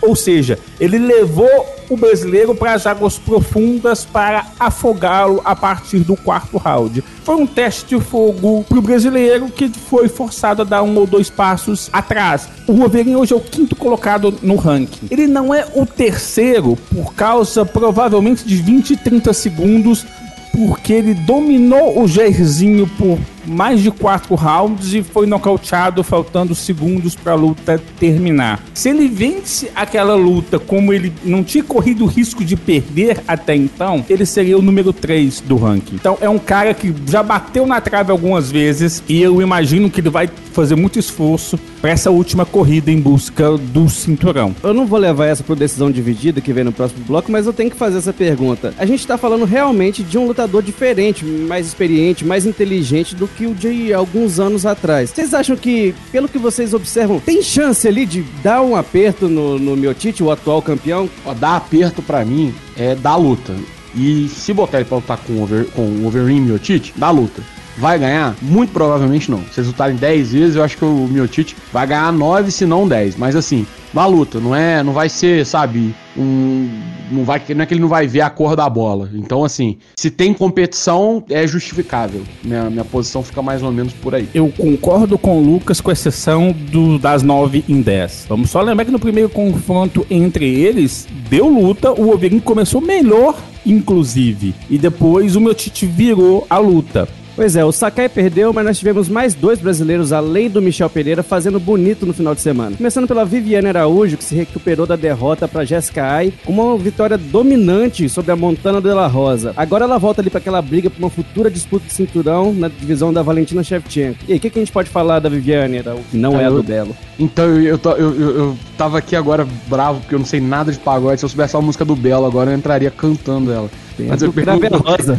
Ou 0.03 0.15
seja, 0.15 0.59
ele 0.79 0.99
levou 0.99 1.49
o 1.89 1.97
brasileiro 1.97 2.55
para 2.55 2.73
as 2.73 2.87
águas 2.87 3.19
profundas 3.19 4.05
para 4.05 4.47
afogá-lo 4.59 5.41
a 5.45 5.57
partir 5.57 6.01
do 6.01 6.17
quarto 6.17 6.57
round. 6.57 7.03
Foi 7.25 7.35
um 7.35 7.47
teste 7.47 7.97
de 7.97 8.03
fogo 8.03 8.65
para 8.69 8.79
o 8.79 8.83
brasileiro 8.83 9.49
que 9.49 9.69
foi 9.69 10.09
forçado 10.09 10.63
a 10.63 10.65
dar 10.65 10.83
um 10.83 10.97
ou 10.97 11.07
dois 11.07 11.29
passos 11.29 11.91
atrás. 11.93 12.49
O 12.67 12.75
Wolverine 12.75 13.17
hoje 13.17 13.33
é 13.33 13.37
o 13.37 13.41
quinto 13.41 13.75
colocado 13.75 14.35
no 14.43 14.57
ranking. 14.57 15.09
Ele 15.11 15.27
não 15.27 15.53
é 15.53 15.67
o 15.75 15.85
terceiro 15.85 16.77
por 16.95 17.15
causa 17.15 17.65
provavelmente 17.65 18.45
de 18.45 18.57
20, 18.57 18.97
30 18.97 19.33
segundos 19.33 20.07
porque 20.53 20.93
ele 20.93 21.15
dominou 21.15 22.03
o 22.03 22.09
Jairzinho 22.09 22.87
por 22.99 23.19
mais 23.47 23.81
de 23.81 23.91
quatro 23.91 24.35
rounds 24.35 24.95
e 24.95 25.03
foi 25.03 25.27
nocauteado 25.27 26.03
faltando 26.03 26.55
segundos 26.55 27.15
para 27.15 27.33
a 27.33 27.37
luta 27.37 27.81
terminar. 27.99 28.63
Se 28.75 28.89
ele 28.89 29.09
vence 29.09 29.71
aquela 29.75 30.15
luta 30.15 30.59
como 30.59 30.93
ele 30.93 31.13
não 31.25 31.43
tinha 31.43 31.65
corrido 31.65 32.05
o 32.05 32.07
risco 32.07 32.45
de 32.45 32.57
perder 32.57 33.23
até 33.27 33.55
então, 33.55 34.05
ele 34.09 34.27
seria 34.27 34.59
o 34.59 34.63
número 34.63 34.93
3 34.93 35.41
do 35.41 35.57
ranking. 35.57 35.97
Então 35.97 36.19
é 36.21 36.29
um 36.29 36.39
cara 36.39 36.75
que 36.75 36.95
já 37.07 37.23
bateu 37.23 37.67
na 37.67 37.81
trave 37.81 38.11
algumas 38.11 38.51
vezes 38.51 39.03
e 39.09 39.21
eu 39.21 39.41
imagino 39.41 39.91
que 39.91 40.01
ele 40.01 40.11
vai 40.11 40.29
fazer 40.53 40.75
muito 40.75 40.99
esforço 40.99 41.59
para 41.81 41.91
essa 41.91 42.11
última 42.11 42.45
corrida 42.45 42.91
em 42.91 43.01
busca 43.01 43.57
do 43.57 43.89
cinturão. 43.89 44.55
Eu 44.63 44.75
não 44.75 44.87
vou 44.87 44.99
levar 44.99 45.27
essa 45.27 45.43
por 45.43 45.57
decisão 45.57 45.91
dividida 45.91 46.41
que 46.41 46.53
vem 46.53 46.65
no 46.65 46.73
próximo 46.73 47.05
bloco, 47.07 47.31
mas 47.31 47.47
eu 47.47 47.53
tenho 47.53 47.71
que 47.71 47.77
fazer 47.77 47.99
essa 47.99 48.13
pergunta. 48.13 48.75
A 48.79 48.85
gente 48.85 49.07
tá 49.07 49.17
falando 49.17 49.45
realmente 49.45 50.03
de 50.03 50.19
um 50.19 50.27
lutador 50.27 50.63
diferente, 50.63 51.25
mais 51.25 51.67
experiente, 51.67 52.25
mais 52.25 52.45
inteligente 52.45 53.15
do 53.15 53.27
que 53.31 53.47
o 53.47 53.55
de 53.55 53.93
alguns 53.93 54.39
anos 54.39 54.67
atrás. 54.67 55.11
Vocês 55.11 55.33
acham 55.33 55.57
que, 55.57 55.95
pelo 56.13 56.29
que 56.29 56.39
vocês 56.39 56.75
observam, 56.75 57.21
tem 57.21 57.43
chance 57.43 57.87
ali 57.87 58.05
de 58.05 58.23
dar 58.43 58.63
um 58.63 58.77
aperto 58.77 59.29
no, 59.29 59.59
no 59.59 59.77
Miotite, 59.77 60.23
o 60.23 60.31
atual 60.31 60.61
campeão? 60.61 61.09
Ó, 61.25 61.35
dar 61.35 61.57
aperto 61.57 62.03
para 62.03 62.25
mim 62.25 62.55
é 62.77 62.95
dar 62.95 63.17
luta. 63.17 63.55
E 63.95 64.29
se 64.29 64.53
botar 64.53 64.79
ele 64.79 64.89
pra 64.89 64.99
lutar 64.99 65.19
com 65.19 65.33
o, 65.35 65.43
Over, 65.43 65.67
com 65.67 65.83
o 65.83 66.07
Overeem 66.07 66.41
Miotite, 66.41 66.93
dá 66.97 67.11
luta. 67.11 67.43
Vai 67.81 67.99
ganhar? 67.99 68.37
Muito 68.43 68.73
provavelmente 68.73 69.31
não. 69.31 69.43
Se 69.51 69.61
eles 69.61 69.69
lutarem 69.69 69.97
10 69.97 70.33
vezes, 70.33 70.57
eu 70.57 70.63
acho 70.63 70.77
que 70.77 70.85
o 70.85 71.09
Miotite 71.11 71.57
vai 71.73 71.87
ganhar 71.87 72.13
9, 72.13 72.51
se 72.51 72.67
não 72.67 72.87
10. 72.87 73.17
Mas 73.17 73.35
assim, 73.35 73.67
na 73.95 74.05
luta, 74.05 74.39
não 74.39 74.55
é, 74.55 74.83
não 74.83 74.93
vai 74.93 75.09
ser, 75.09 75.47
sabe, 75.47 75.95
um 76.15 76.69
não 77.11 77.25
vai 77.25 77.43
não 77.55 77.63
é 77.63 77.67
que 77.67 77.75
ele 77.75 77.81
não 77.81 77.89
vai 77.89 78.07
ver 78.07 78.21
a 78.21 78.29
cor 78.29 78.55
da 78.55 78.69
bola. 78.69 79.11
Então 79.15 79.45
assim, 79.45 79.79
se 79.97 80.11
tem 80.11 80.35
competição 80.35 81.25
é 81.31 81.47
justificável. 81.47 82.23
Minha, 82.45 82.69
minha 82.69 82.85
posição 82.85 83.23
fica 83.23 83.41
mais 83.41 83.63
ou 83.63 83.73
menos 83.73 83.95
por 83.95 84.15
aí. 84.15 84.29
Eu 84.35 84.53
concordo 84.57 85.19
com 85.19 85.39
o 85.39 85.43
Lucas 85.43 85.81
com 85.81 85.91
exceção 85.91 86.53
do, 86.53 86.99
das 86.99 87.23
9 87.23 87.65
em 87.67 87.81
10. 87.81 88.27
Vamos 88.29 88.51
só 88.51 88.61
lembrar 88.61 88.85
que 88.85 88.93
no 88.93 89.01
primeiro 89.01 89.31
confronto 89.31 90.07
entre 90.11 90.47
eles 90.47 91.09
deu 91.31 91.49
luta, 91.49 91.91
o 91.91 92.05
Wolverine 92.05 92.43
começou 92.43 92.81
melhor 92.81 93.35
inclusive. 93.65 94.55
E 94.69 94.79
depois 94.79 95.37
o 95.37 95.41
meu 95.41 95.55
Tite 95.55 95.87
virou 95.87 96.47
a 96.49 96.59
luta. 96.59 97.09
Pois 97.41 97.57
é, 97.57 97.65
o 97.65 97.73
Sakai 97.73 98.07
perdeu, 98.07 98.53
mas 98.53 98.67
nós 98.67 98.79
tivemos 98.79 99.09
mais 99.09 99.33
dois 99.33 99.59
brasileiros 99.59 100.13
além 100.13 100.51
do 100.51 100.61
Michel 100.61 100.91
Pereira 100.91 101.23
fazendo 101.23 101.59
bonito 101.59 102.05
no 102.05 102.13
final 102.13 102.35
de 102.35 102.43
semana. 102.43 102.77
Começando 102.77 103.09
pela 103.09 103.25
Viviane 103.25 103.67
Araújo, 103.67 104.19
que 104.19 104.25
se 104.25 104.35
recuperou 104.35 104.87
da 104.87 104.95
derrota 104.95 105.49
para 105.49 105.65
Jessica 105.65 106.05
Ai, 106.05 106.35
com 106.45 106.53
uma 106.53 106.77
vitória 106.77 107.17
dominante 107.17 108.11
sobre 108.11 108.31
a 108.31 108.37
Montana 108.37 108.79
de 108.79 108.93
la 108.93 109.07
Rosa. 109.07 109.55
Agora 109.57 109.87
ela 109.87 109.97
volta 109.97 110.21
ali 110.21 110.29
para 110.29 110.37
aquela 110.37 110.61
briga 110.61 110.91
por 110.91 110.99
uma 110.99 111.09
futura 111.09 111.51
disputa 111.51 111.87
de 111.87 111.95
cinturão 111.95 112.53
na 112.53 112.69
divisão 112.69 113.11
da 113.11 113.23
Valentina 113.23 113.65
Shevchenko. 113.65 114.19
E 114.29 114.33
aí, 114.33 114.39
o 114.39 114.41
que, 114.43 114.51
que, 114.51 114.59
a 114.59 114.63
gente 114.63 114.73
pode 114.73 114.91
falar 114.91 115.19
da 115.19 115.31
Viviane 115.31 115.79
Araújo, 115.79 116.05
que 116.11 116.19
não 116.19 116.39
é, 116.39 116.45
é 116.45 116.51
do 116.51 116.63
Belo? 116.63 116.95
Então, 117.19 117.47
eu, 117.59 117.81
eu, 117.83 117.97
eu, 117.97 118.37
eu, 118.37 118.59
tava 118.77 118.99
aqui 118.99 119.17
agora 119.17 119.49
bravo, 119.67 120.01
porque 120.01 120.15
eu 120.15 120.19
não 120.19 120.27
sei 120.27 120.43
nada 120.43 120.71
de 120.71 120.79
pagode. 120.79 121.21
Se 121.21 121.25
eu 121.25 121.29
soubesse 121.31 121.57
a 121.57 121.61
música 121.63 121.87
do 121.87 121.97
Belo 121.97 122.27
agora, 122.27 122.51
eu 122.51 122.55
entraria 122.59 122.91
cantando 122.91 123.51
ela. 123.51 123.71
Tem 124.01 124.09
Mas 124.09 124.23
eu 124.23 124.33
grave 124.33 124.67
a 124.67 124.77
rosa. 124.77 125.19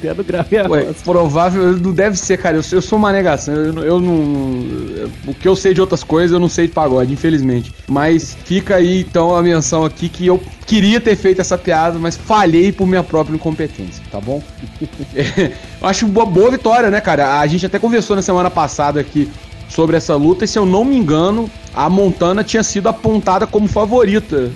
Tem 0.00 0.10
a 0.10 0.12
do 0.12 0.24
grave 0.24 0.58
a 0.58 0.66
rosa. 0.66 0.94
Provável, 1.04 1.76
não 1.76 1.92
deve 1.92 2.16
ser, 2.16 2.36
cara. 2.38 2.56
Eu, 2.56 2.62
eu 2.72 2.82
sou 2.82 2.98
uma 2.98 3.12
negação. 3.12 3.54
Eu, 3.54 3.84
eu 3.84 4.00
não. 4.00 5.08
O 5.26 5.34
que 5.34 5.46
eu 5.46 5.54
sei 5.54 5.72
de 5.72 5.80
outras 5.80 6.02
coisas, 6.02 6.32
eu 6.32 6.40
não 6.40 6.48
sei 6.48 6.66
de 6.66 6.72
pagode, 6.72 7.12
infelizmente. 7.12 7.72
Mas 7.86 8.36
fica 8.44 8.76
aí 8.76 9.00
então 9.00 9.36
a 9.36 9.42
menção 9.42 9.84
aqui 9.84 10.08
que 10.08 10.26
eu 10.26 10.42
queria 10.66 11.00
ter 11.00 11.14
feito 11.14 11.40
essa 11.40 11.56
piada, 11.56 11.98
mas 11.98 12.16
falhei 12.16 12.72
por 12.72 12.86
minha 12.86 13.02
própria 13.04 13.36
incompetência, 13.36 14.02
tá 14.10 14.20
bom? 14.20 14.42
é, 15.14 15.52
acho 15.80 16.06
uma 16.06 16.26
boa 16.26 16.50
vitória, 16.50 16.90
né, 16.90 17.00
cara? 17.00 17.38
A 17.38 17.46
gente 17.46 17.64
até 17.64 17.78
conversou 17.78 18.16
na 18.16 18.22
semana 18.22 18.50
passada 18.50 18.98
aqui 18.98 19.30
sobre 19.68 19.96
essa 19.96 20.16
luta 20.16 20.44
e 20.44 20.48
se 20.48 20.58
eu 20.58 20.66
não 20.66 20.84
me 20.84 20.96
engano, 20.96 21.48
a 21.74 21.88
Montana 21.88 22.42
tinha 22.42 22.62
sido 22.62 22.88
apontada 22.88 23.46
como 23.46 23.68
favorita 23.68 24.50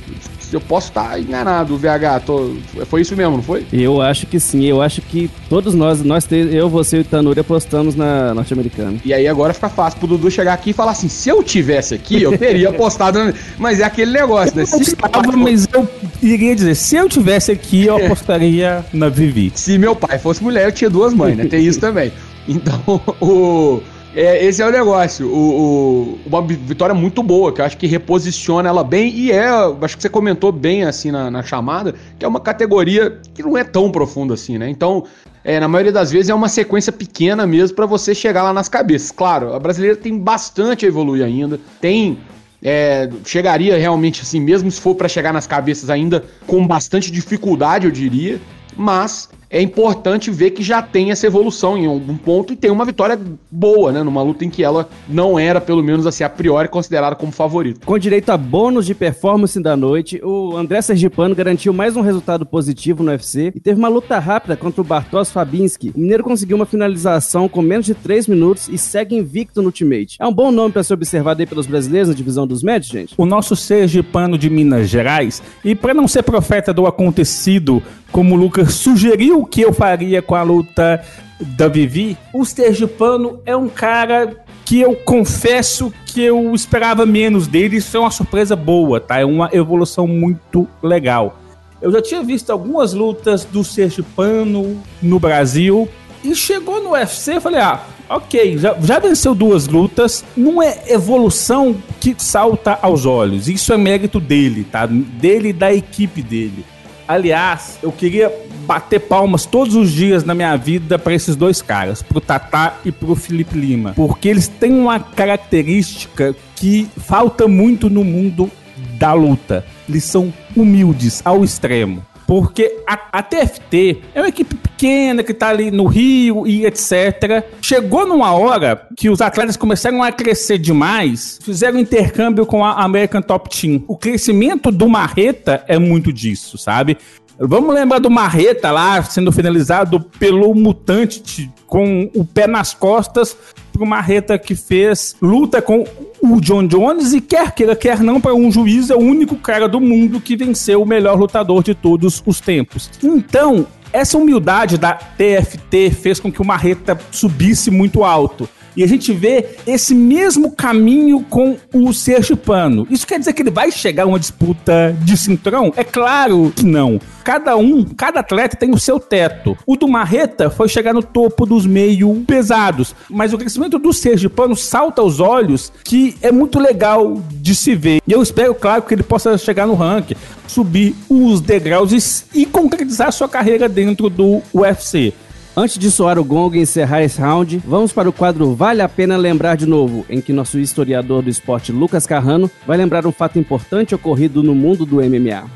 eu 0.52 0.60
posso 0.60 0.88
estar 0.88 1.10
tá 1.10 1.18
enganado, 1.18 1.76
VH. 1.76 2.20
Tô, 2.24 2.54
foi 2.86 3.02
isso 3.02 3.16
mesmo, 3.16 3.36
não 3.36 3.42
foi? 3.42 3.64
Eu 3.72 4.00
acho 4.00 4.26
que 4.26 4.38
sim. 4.38 4.64
Eu 4.64 4.82
acho 4.82 5.00
que 5.02 5.30
todos 5.48 5.74
nós, 5.74 6.02
nós 6.02 6.26
eu, 6.30 6.68
você 6.68 6.98
e 6.98 7.00
o 7.00 7.04
Tanuri 7.04 7.40
apostamos 7.40 7.94
na 7.94 8.34
norte-americana. 8.34 8.98
E 9.04 9.12
aí 9.12 9.26
agora 9.26 9.54
fica 9.54 9.68
fácil 9.68 9.98
pro 9.98 10.08
Dudu 10.08 10.30
chegar 10.30 10.54
aqui 10.54 10.70
e 10.70 10.72
falar 10.72 10.92
assim: 10.92 11.08
se 11.08 11.28
eu 11.28 11.42
tivesse 11.42 11.94
aqui, 11.94 12.22
eu 12.22 12.36
teria 12.36 12.70
apostado. 12.70 13.18
Mas 13.58 13.80
é 13.80 13.84
aquele 13.84 14.12
negócio, 14.12 14.56
né? 14.56 14.64
Se 14.64 14.82
estava, 14.82 15.32
mas 15.36 15.68
eu 15.72 15.88
iria 16.22 16.54
dizer: 16.54 16.74
se 16.74 16.96
eu 16.96 17.08
tivesse 17.08 17.52
aqui, 17.52 17.86
eu 17.86 17.96
apostaria 17.96 18.84
na 18.92 19.08
Vivi. 19.08 19.52
Se 19.60 19.78
meu 19.78 19.94
pai 19.94 20.18
fosse 20.18 20.42
mulher, 20.42 20.66
eu 20.66 20.72
tinha 20.72 20.90
duas 20.90 21.12
mães, 21.12 21.36
né? 21.36 21.44
Tem 21.44 21.64
isso 21.64 21.80
também. 21.80 22.12
Então, 22.48 22.80
o. 23.20 23.80
É, 24.14 24.44
esse 24.44 24.60
é 24.60 24.66
o 24.66 24.70
negócio. 24.70 25.28
O, 25.28 25.60
o, 25.60 26.18
uma 26.26 26.42
vitória 26.42 26.94
muito 26.94 27.22
boa, 27.22 27.52
que 27.52 27.60
eu 27.60 27.64
acho 27.64 27.76
que 27.76 27.86
reposiciona 27.86 28.68
ela 28.68 28.82
bem. 28.82 29.14
E 29.14 29.30
é, 29.30 29.48
acho 29.82 29.96
que 29.96 30.02
você 30.02 30.08
comentou 30.08 30.50
bem 30.50 30.84
assim 30.84 31.10
na, 31.10 31.30
na 31.30 31.42
chamada, 31.42 31.94
que 32.18 32.24
é 32.24 32.28
uma 32.28 32.40
categoria 32.40 33.20
que 33.32 33.42
não 33.42 33.56
é 33.56 33.62
tão 33.62 33.90
profunda 33.90 34.34
assim, 34.34 34.58
né? 34.58 34.68
Então, 34.68 35.04
é, 35.44 35.60
na 35.60 35.68
maioria 35.68 35.92
das 35.92 36.10
vezes 36.10 36.28
é 36.28 36.34
uma 36.34 36.48
sequência 36.48 36.92
pequena 36.92 37.46
mesmo 37.46 37.76
para 37.76 37.86
você 37.86 38.14
chegar 38.14 38.42
lá 38.42 38.52
nas 38.52 38.68
cabeças. 38.68 39.10
Claro, 39.10 39.54
a 39.54 39.58
brasileira 39.58 39.96
tem 39.96 40.18
bastante 40.18 40.84
a 40.84 40.88
evoluir 40.88 41.24
ainda. 41.24 41.58
Tem. 41.80 42.18
É, 42.62 43.08
chegaria 43.24 43.78
realmente 43.78 44.20
assim, 44.20 44.38
mesmo 44.38 44.70
se 44.70 44.78
for 44.78 44.94
para 44.94 45.08
chegar 45.08 45.32
nas 45.32 45.46
cabeças 45.46 45.88
ainda, 45.88 46.22
com 46.46 46.66
bastante 46.66 47.10
dificuldade, 47.10 47.86
eu 47.86 47.90
diria. 47.90 48.38
Mas 48.76 49.30
é 49.50 49.60
importante 49.60 50.30
ver 50.30 50.52
que 50.52 50.62
já 50.62 50.80
tem 50.80 51.10
essa 51.10 51.26
evolução 51.26 51.76
em 51.76 51.86
algum 51.86 52.16
ponto 52.16 52.52
e 52.52 52.56
tem 52.56 52.70
uma 52.70 52.84
vitória 52.84 53.18
boa, 53.50 53.90
né? 53.90 54.02
Numa 54.02 54.22
luta 54.22 54.44
em 54.44 54.50
que 54.50 54.62
ela 54.62 54.88
não 55.08 55.38
era, 55.38 55.60
pelo 55.60 55.82
menos 55.82 56.06
assim, 56.06 56.22
a 56.22 56.28
priori 56.28 56.68
considerada 56.68 57.16
como 57.16 57.32
favorita. 57.32 57.84
Com 57.84 57.98
direito 57.98 58.30
a 58.30 58.36
bônus 58.36 58.86
de 58.86 58.94
performance 58.94 59.60
da 59.60 59.76
noite, 59.76 60.20
o 60.22 60.56
André 60.56 60.80
Sergipano 60.80 61.34
garantiu 61.34 61.72
mais 61.72 61.96
um 61.96 62.00
resultado 62.00 62.46
positivo 62.46 63.02
no 63.02 63.10
UFC 63.10 63.52
e 63.54 63.60
teve 63.60 63.78
uma 63.78 63.88
luta 63.88 64.18
rápida 64.20 64.56
contra 64.56 64.80
o 64.80 64.84
Bartosz 64.84 65.32
Fabinski. 65.32 65.92
O 65.96 66.00
Mineiro 66.00 66.22
conseguiu 66.22 66.56
uma 66.56 66.66
finalização 66.66 67.48
com 67.48 67.60
menos 67.60 67.86
de 67.86 67.94
3 67.94 68.28
minutos 68.28 68.68
e 68.68 68.78
segue 68.78 69.16
invicto 69.16 69.60
no 69.60 69.66
Ultimate. 69.68 70.16
É 70.20 70.26
um 70.26 70.32
bom 70.32 70.52
nome 70.52 70.72
para 70.72 70.84
ser 70.84 70.94
observado 70.94 71.40
aí 71.40 71.46
pelos 71.46 71.66
brasileiros 71.66 72.08
na 72.08 72.14
divisão 72.14 72.46
dos 72.46 72.62
médios, 72.62 72.92
gente? 72.92 73.14
O 73.16 73.26
nosso 73.26 73.56
Sergipano 73.56 74.38
de 74.38 74.48
Minas 74.48 74.88
Gerais, 74.88 75.42
e 75.64 75.74
para 75.74 75.92
não 75.92 76.06
ser 76.06 76.22
profeta 76.22 76.72
do 76.72 76.86
acontecido, 76.86 77.82
como 78.12 78.34
o 78.34 78.38
Lucas 78.38 78.74
sugeriu 78.74 79.44
que 79.44 79.60
eu 79.60 79.72
faria 79.72 80.20
com 80.20 80.34
a 80.34 80.42
luta 80.42 81.02
da 81.40 81.68
Vivi, 81.68 82.16
o 82.32 82.44
Sergipano 82.44 83.40
é 83.46 83.56
um 83.56 83.68
cara 83.68 84.36
que 84.64 84.80
eu 84.80 84.94
confesso 84.94 85.92
que 86.06 86.22
eu 86.22 86.54
esperava 86.54 87.04
menos 87.04 87.46
dele. 87.46 87.78
Isso 87.78 87.96
é 87.96 88.00
uma 88.00 88.10
surpresa 88.10 88.54
boa, 88.54 89.00
tá? 89.00 89.18
É 89.18 89.24
uma 89.24 89.50
evolução 89.52 90.06
muito 90.06 90.68
legal. 90.82 91.40
Eu 91.80 91.90
já 91.90 92.02
tinha 92.02 92.22
visto 92.22 92.50
algumas 92.50 92.92
lutas 92.92 93.44
do 93.44 93.64
Sergipano 93.64 94.80
no 95.02 95.18
Brasil 95.18 95.88
e 96.22 96.34
chegou 96.34 96.82
no 96.82 96.90
UFC 96.90 97.36
e 97.36 97.40
falei, 97.40 97.60
ah, 97.60 97.80
ok, 98.08 98.58
já, 98.58 98.76
já 98.80 98.98
venceu 98.98 99.34
duas 99.34 99.66
lutas, 99.66 100.22
não 100.36 100.62
é 100.62 100.84
evolução 100.88 101.74
que 101.98 102.14
salta 102.18 102.78
aos 102.82 103.06
olhos. 103.06 103.48
Isso 103.48 103.72
é 103.72 103.78
mérito 103.78 104.20
dele, 104.20 104.64
tá? 104.64 104.86
Dele 104.86 105.48
e 105.48 105.52
da 105.52 105.72
equipe 105.72 106.22
dele. 106.22 106.64
Aliás, 107.10 107.76
eu 107.82 107.90
queria 107.90 108.32
bater 108.68 109.00
palmas 109.00 109.44
todos 109.44 109.74
os 109.74 109.90
dias 109.90 110.22
na 110.22 110.32
minha 110.32 110.54
vida 110.54 110.96
para 110.96 111.12
esses 111.12 111.34
dois 111.34 111.60
caras, 111.60 112.04
pro 112.04 112.20
Tatá 112.20 112.76
e 112.84 112.92
pro 112.92 113.16
Felipe 113.16 113.58
Lima, 113.58 113.94
porque 113.96 114.28
eles 114.28 114.46
têm 114.46 114.70
uma 114.78 115.00
característica 115.00 116.36
que 116.54 116.88
falta 116.96 117.48
muito 117.48 117.90
no 117.90 118.04
mundo 118.04 118.48
da 118.96 119.12
luta. 119.12 119.66
Eles 119.88 120.04
são 120.04 120.32
humildes 120.54 121.20
ao 121.24 121.42
extremo. 121.42 122.06
Porque 122.30 122.76
a, 122.86 123.18
a, 123.18 123.22
TFT 123.24 124.02
é 124.14 124.20
uma 124.20 124.28
equipe 124.28 124.54
pequena 124.54 125.20
que 125.20 125.34
tá 125.34 125.48
ali 125.48 125.68
no 125.72 125.86
Rio 125.86 126.46
e 126.46 126.64
etc. 126.64 127.44
Chegou 127.60 128.06
numa 128.06 128.32
hora 128.32 128.86
que 128.96 129.10
os 129.10 129.20
atletas 129.20 129.56
começaram 129.56 130.00
a 130.00 130.12
crescer 130.12 130.56
demais, 130.56 131.40
fizeram 131.42 131.76
intercâmbio 131.76 132.46
com 132.46 132.64
a 132.64 132.84
American 132.84 133.20
Top 133.20 133.50
Team. 133.50 133.82
O 133.88 133.96
crescimento 133.96 134.70
do 134.70 134.88
Marreta 134.88 135.64
é 135.66 135.76
muito 135.76 136.12
disso, 136.12 136.56
sabe? 136.56 136.96
Vamos 137.36 137.74
lembrar 137.74 137.98
do 137.98 138.08
Marreta 138.08 138.70
lá 138.70 139.02
sendo 139.02 139.32
finalizado 139.32 139.98
pelo 139.98 140.54
mutante 140.54 141.50
com 141.66 142.08
o 142.14 142.24
pé 142.24 142.46
nas 142.46 142.72
costas 142.72 143.36
pro 143.80 143.86
Marreta 143.86 144.38
que 144.38 144.54
fez 144.54 145.16
luta 145.22 145.62
com 145.62 145.86
o 146.20 146.38
John 146.38 146.66
Jones 146.66 147.14
e 147.14 147.20
quer 147.20 147.52
queira, 147.52 147.74
quer 147.74 148.00
não, 148.00 148.20
para 148.20 148.34
um 148.34 148.52
juiz 148.52 148.90
é 148.90 148.94
o 148.94 148.98
único 148.98 149.36
cara 149.36 149.66
do 149.66 149.80
mundo 149.80 150.20
que 150.20 150.36
venceu 150.36 150.82
o 150.82 150.86
melhor 150.86 151.18
lutador 151.18 151.62
de 151.62 151.74
todos 151.74 152.22
os 152.26 152.42
tempos. 152.42 152.90
Então, 153.02 153.66
essa 153.90 154.18
humildade 154.18 154.76
da 154.76 154.92
TFT 154.92 155.92
fez 155.92 156.20
com 156.20 156.30
que 156.30 156.42
o 156.42 156.44
Marreta 156.44 156.98
subisse 157.10 157.70
muito 157.70 158.04
alto. 158.04 158.46
E 158.76 158.84
a 158.84 158.86
gente 158.86 159.12
vê 159.12 159.46
esse 159.66 159.94
mesmo 159.94 160.52
caminho 160.52 161.24
com 161.28 161.56
o 161.72 161.92
Sergipano. 161.92 162.86
Isso 162.90 163.06
quer 163.06 163.18
dizer 163.18 163.32
que 163.32 163.42
ele 163.42 163.50
vai 163.50 163.70
chegar 163.70 164.04
a 164.04 164.06
uma 164.06 164.18
disputa 164.18 164.96
de 165.02 165.16
cinturão? 165.16 165.72
É 165.76 165.84
claro 165.84 166.52
que 166.54 166.64
não. 166.64 167.00
Cada 167.24 167.56
um, 167.56 167.84
cada 167.84 168.20
atleta 168.20 168.56
tem 168.56 168.70
o 168.70 168.78
seu 168.78 168.98
teto. 168.98 169.56
O 169.66 169.76
do 169.76 169.86
Marreta 169.86 170.48
foi 170.50 170.68
chegar 170.68 170.94
no 170.94 171.02
topo 171.02 171.44
dos 171.44 171.66
meio 171.66 172.24
pesados. 172.26 172.94
Mas 173.08 173.32
o 173.32 173.38
crescimento 173.38 173.78
do 173.78 173.92
Sergipano 173.92 174.56
salta 174.56 175.02
aos 175.02 175.20
olhos 175.20 175.72
que 175.84 176.16
é 176.22 176.32
muito 176.32 176.58
legal 176.58 177.22
de 177.30 177.54
se 177.54 177.74
ver. 177.74 178.00
E 178.06 178.12
eu 178.12 178.22
espero, 178.22 178.54
claro, 178.54 178.82
que 178.82 178.94
ele 178.94 179.02
possa 179.02 179.36
chegar 179.36 179.66
no 179.66 179.74
ranking, 179.74 180.16
subir 180.46 180.94
os 181.08 181.40
degraus 181.40 181.92
e, 181.92 182.40
e 182.40 182.46
concretizar 182.46 183.12
sua 183.12 183.28
carreira 183.28 183.68
dentro 183.68 184.08
do 184.08 184.42
UFC. 184.52 185.12
Antes 185.56 185.78
de 185.78 185.90
soar 185.90 186.16
o 186.16 186.24
gong 186.24 186.56
e 186.56 186.62
encerrar 186.62 187.02
esse 187.02 187.20
round, 187.20 187.60
vamos 187.66 187.92
para 187.92 188.08
o 188.08 188.12
quadro 188.12 188.54
Vale 188.54 188.82
a 188.82 188.88
Pena 188.88 189.16
Lembrar 189.16 189.56
de 189.56 189.66
Novo, 189.66 190.06
em 190.08 190.20
que 190.20 190.32
nosso 190.32 190.60
historiador 190.60 191.22
do 191.22 191.28
esporte 191.28 191.72
Lucas 191.72 192.06
Carrano 192.06 192.48
vai 192.64 192.76
lembrar 192.76 193.04
um 193.04 193.10
fato 193.10 193.36
importante 193.36 193.92
ocorrido 193.92 194.44
no 194.44 194.54
mundo 194.54 194.86
do 194.86 194.96
MMA. 194.96 195.50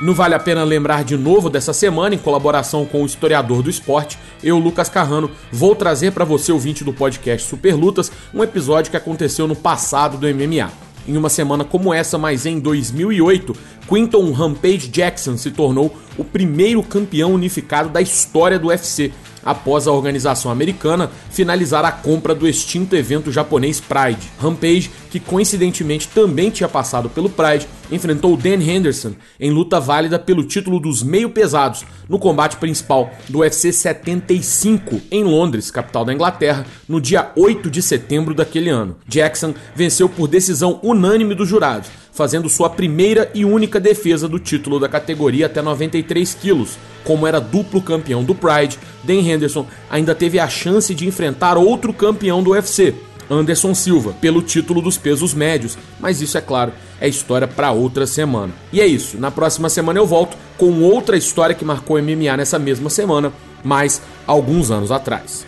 No 0.00 0.14
Vale 0.14 0.34
a 0.34 0.38
Pena 0.38 0.62
Lembrar 0.62 1.02
de 1.02 1.16
Novo 1.16 1.50
dessa 1.50 1.72
semana, 1.72 2.14
em 2.14 2.18
colaboração 2.18 2.86
com 2.86 3.02
o 3.02 3.06
historiador 3.06 3.62
do 3.62 3.68
esporte, 3.68 4.16
eu, 4.44 4.58
Lucas 4.60 4.88
Carrano, 4.88 5.28
vou 5.50 5.74
trazer 5.74 6.12
para 6.12 6.24
você, 6.24 6.52
ouvinte 6.52 6.84
do 6.84 6.92
podcast 6.92 7.48
Super 7.48 7.74
Lutas, 7.74 8.12
um 8.32 8.44
episódio 8.44 8.92
que 8.92 8.96
aconteceu 8.96 9.48
no 9.48 9.56
passado 9.56 10.16
do 10.16 10.32
MMA. 10.32 10.70
Em 11.08 11.16
uma 11.16 11.28
semana 11.28 11.64
como 11.64 11.92
essa, 11.92 12.18
mas 12.18 12.46
em 12.46 12.58
2008, 12.58 13.56
Quinton 13.88 14.32
Rampage 14.32 14.88
Jackson 14.88 15.36
se 15.36 15.50
tornou 15.50 15.96
o 16.16 16.24
primeiro 16.24 16.82
campeão 16.82 17.34
unificado 17.34 17.88
da 17.88 18.00
história 18.00 18.58
do 18.58 18.68
UFC, 18.68 19.12
após 19.44 19.86
a 19.86 19.92
organização 19.92 20.50
americana 20.50 21.10
finalizar 21.30 21.84
a 21.84 21.92
compra 21.92 22.34
do 22.34 22.48
extinto 22.48 22.96
evento 22.96 23.32
japonês 23.32 23.80
Pride. 23.80 24.30
Rampage, 24.38 24.90
que 25.10 25.20
coincidentemente 25.20 26.08
também 26.08 26.50
tinha 26.50 26.68
passado 26.68 27.08
pelo 27.08 27.30
Pride, 27.30 27.66
enfrentou 27.90 28.36
Dan 28.36 28.62
Henderson 28.62 29.12
em 29.38 29.50
luta 29.50 29.80
válida 29.80 30.18
pelo 30.18 30.44
título 30.44 30.78
dos 30.78 31.02
meio 31.02 31.30
pesados 31.30 31.84
no 32.08 32.18
combate 32.18 32.56
principal 32.56 33.10
do 33.28 33.38
UFC 33.38 33.72
75 33.72 35.00
em 35.10 35.24
Londres, 35.24 35.70
capital 35.70 36.04
da 36.04 36.12
Inglaterra, 36.12 36.66
no 36.88 37.00
dia 37.00 37.30
8 37.36 37.70
de 37.70 37.82
setembro 37.82 38.34
daquele 38.34 38.70
ano. 38.70 38.96
Jackson 39.06 39.54
venceu 39.74 40.08
por 40.08 40.28
decisão 40.28 40.78
unânime 40.82 41.34
dos 41.34 41.48
jurados, 41.48 41.88
fazendo 42.20 42.50
sua 42.50 42.68
primeira 42.68 43.30
e 43.32 43.46
única 43.46 43.80
defesa 43.80 44.28
do 44.28 44.38
título 44.38 44.78
da 44.78 44.90
categoria 44.90 45.46
até 45.46 45.62
93 45.62 46.34
quilos. 46.34 46.76
Como 47.02 47.26
era 47.26 47.40
duplo 47.40 47.80
campeão 47.80 48.22
do 48.22 48.34
Pride, 48.34 48.78
Dan 49.02 49.22
Henderson 49.22 49.66
ainda 49.88 50.14
teve 50.14 50.38
a 50.38 50.46
chance 50.46 50.94
de 50.94 51.08
enfrentar 51.08 51.56
outro 51.56 51.94
campeão 51.94 52.42
do 52.42 52.50
UFC, 52.50 52.92
Anderson 53.30 53.74
Silva, 53.74 54.14
pelo 54.20 54.42
título 54.42 54.82
dos 54.82 54.98
pesos 54.98 55.32
médios, 55.32 55.78
mas 55.98 56.20
isso 56.20 56.36
é 56.36 56.42
claro, 56.42 56.74
é 57.00 57.08
história 57.08 57.48
para 57.48 57.72
outra 57.72 58.06
semana. 58.06 58.52
E 58.70 58.82
é 58.82 58.86
isso, 58.86 59.16
na 59.18 59.30
próxima 59.30 59.70
semana 59.70 59.98
eu 59.98 60.06
volto 60.06 60.36
com 60.58 60.82
outra 60.82 61.16
história 61.16 61.54
que 61.54 61.64
marcou 61.64 61.96
MMA 62.02 62.36
nessa 62.36 62.58
mesma 62.58 62.90
semana, 62.90 63.32
mas 63.64 64.02
alguns 64.26 64.70
anos 64.70 64.92
atrás. 64.92 65.42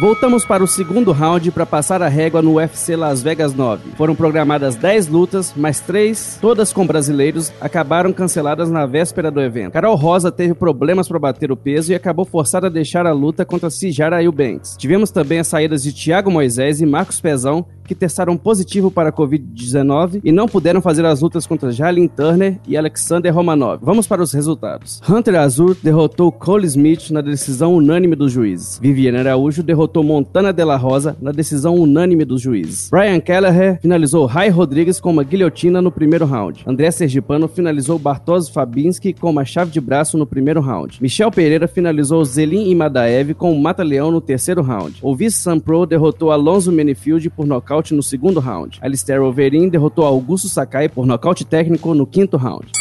Voltamos 0.00 0.44
para 0.44 0.62
o 0.62 0.66
segundo 0.68 1.10
round 1.10 1.50
para 1.50 1.66
passar 1.66 2.00
a 2.02 2.08
régua 2.08 2.40
no 2.40 2.54
UFC 2.54 2.94
Las 2.94 3.20
Vegas 3.20 3.52
9. 3.52 3.94
Foram 3.96 4.14
programadas 4.14 4.76
10 4.76 5.08
lutas, 5.08 5.52
mas 5.56 5.80
3, 5.80 6.38
todas 6.40 6.72
com 6.72 6.86
brasileiros, 6.86 7.52
acabaram 7.60 8.12
canceladas 8.12 8.70
na 8.70 8.86
véspera 8.86 9.28
do 9.28 9.40
evento. 9.40 9.72
Carol 9.72 9.96
Rosa 9.96 10.30
teve 10.30 10.54
problemas 10.54 11.08
para 11.08 11.18
bater 11.18 11.50
o 11.50 11.56
peso 11.56 11.90
e 11.90 11.96
acabou 11.96 12.24
forçada 12.24 12.68
a 12.68 12.70
deixar 12.70 13.06
a 13.06 13.12
luta 13.12 13.44
contra 13.44 13.70
Cijara 13.70 14.22
Eubanks. 14.22 14.76
Tivemos 14.78 15.10
também 15.10 15.40
as 15.40 15.48
saídas 15.48 15.82
de 15.82 15.92
Thiago 15.92 16.30
Moisés 16.30 16.80
e 16.80 16.86
Marcos 16.86 17.20
Pezão, 17.20 17.66
que 17.88 17.94
testaram 17.94 18.36
positivo 18.36 18.90
para 18.90 19.08
a 19.08 19.12
Covid-19 19.12 20.20
e 20.22 20.30
não 20.30 20.46
puderam 20.46 20.82
fazer 20.82 21.06
as 21.06 21.22
lutas 21.22 21.46
contra 21.46 21.72
Jalin 21.72 22.06
Turner 22.06 22.58
e 22.68 22.76
Alexander 22.76 23.34
Romanov. 23.34 23.80
Vamos 23.82 24.06
para 24.06 24.22
os 24.22 24.32
resultados. 24.32 25.00
Hunter 25.08 25.36
Azur 25.36 25.74
derrotou 25.82 26.30
Cole 26.30 26.66
Smith 26.66 27.10
na 27.10 27.22
decisão 27.22 27.74
unânime 27.74 28.14
dos 28.14 28.30
juízes. 28.30 28.78
Viviane 28.80 29.16
Araújo 29.16 29.62
derrotou 29.62 30.04
Montana 30.04 30.52
de 30.52 30.62
la 30.62 30.76
Rosa 30.76 31.16
na 31.20 31.32
decisão 31.32 31.76
unânime 31.76 32.26
dos 32.26 32.42
juízes. 32.42 32.90
Brian 32.90 33.20
Kelleher 33.20 33.80
finalizou 33.80 34.26
Rai 34.26 34.50
Rodrigues 34.50 35.00
com 35.00 35.10
uma 35.10 35.24
guilhotina 35.24 35.80
no 35.80 35.90
primeiro 35.90 36.26
round. 36.26 36.64
André 36.66 36.90
Sergipano 36.90 37.48
finalizou 37.48 37.98
Bartosz 37.98 38.50
Fabinski 38.50 39.14
com 39.14 39.30
uma 39.30 39.46
chave 39.46 39.70
de 39.70 39.80
braço 39.80 40.18
no 40.18 40.26
primeiro 40.26 40.60
round. 40.60 40.98
Michel 41.00 41.30
Pereira 41.30 41.66
finalizou 41.66 42.22
Zelin 42.24 42.68
Imadaev 42.70 43.32
com 43.32 43.50
um 43.52 43.60
mata-leão 43.60 44.10
no 44.10 44.20
terceiro 44.20 44.60
round. 44.60 44.98
O 45.00 45.16
vice 45.16 45.38
Sam 45.38 45.58
Pro 45.58 45.86
derrotou 45.86 46.30
Alonso 46.30 46.70
Menifield 46.70 47.30
por 47.30 47.46
nocaute 47.46 47.77
nocaute 47.78 47.94
no 47.94 48.02
segundo 48.02 48.40
round. 48.40 48.78
Alistair 48.80 49.22
Overeem 49.22 49.68
derrotou 49.68 50.04
Augusto 50.04 50.48
Sakai 50.48 50.88
por 50.88 51.06
nocaute 51.06 51.44
técnico 51.44 51.94
no 51.94 52.06
quinto 52.06 52.36
round. 52.36 52.72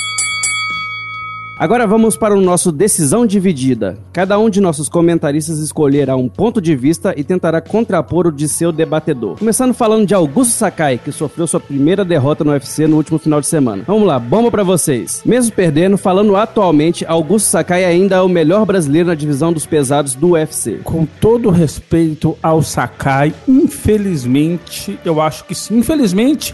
Agora 1.60 1.88
vamos 1.88 2.16
para 2.16 2.38
o 2.38 2.42
nosso 2.42 2.72
decisão 2.72 3.26
dividida. 3.26 3.98
Cada 4.14 4.38
um 4.38 4.48
de 4.48 4.62
nossos 4.62 4.88
comentaristas 4.88 5.58
escolherá 5.58 6.16
um 6.16 6.30
ponto 6.30 6.62
de 6.62 6.76
vista 6.76 7.16
e 7.18 7.24
tentará 7.24 7.60
contrapor 7.60 8.28
o 8.28 8.32
de 8.32 8.48
seu 8.48 8.72
debatedor. 8.72 9.40
Começando 9.40 9.74
falando 9.74 10.06
de 10.06 10.14
Augusto 10.14 10.52
Sakai, 10.52 11.00
que 11.00 11.12
sofreu 11.12 11.48
sua 11.48 11.60
primeira 11.60 12.06
derrota 12.06 12.44
no 12.44 12.52
UFC 12.52 12.86
no 12.86 12.98
último 12.98 13.18
final 13.18 13.42
de 13.42 13.48
semana. 13.48 13.84
Vamos 13.88 14.08
lá, 14.08 14.20
bomba 14.20 14.52
para 14.52 14.62
vocês. 14.62 15.24
Mesmo 15.26 15.52
perdendo, 15.52 15.98
falando 15.98 16.36
atualmente, 16.36 17.04
Augusto 17.08 17.48
Sakai 17.48 17.84
ainda 17.86 18.18
é 18.18 18.22
o 18.22 18.30
melhor 18.30 18.64
brasileiro 18.64 19.08
na 19.08 19.16
divisão 19.16 19.52
dos 19.52 19.66
pesados 19.66 20.14
do 20.14 20.34
UFC. 20.34 20.82
Com 20.84 21.08
todo 21.08 21.50
respeito 21.50 22.38
ao 22.44 22.62
Sakai, 22.62 23.34
infelizmente, 23.48 25.00
eu 25.04 25.20
acho 25.20 25.44
que 25.46 25.56
sim. 25.56 25.80
Infelizmente, 25.80 26.54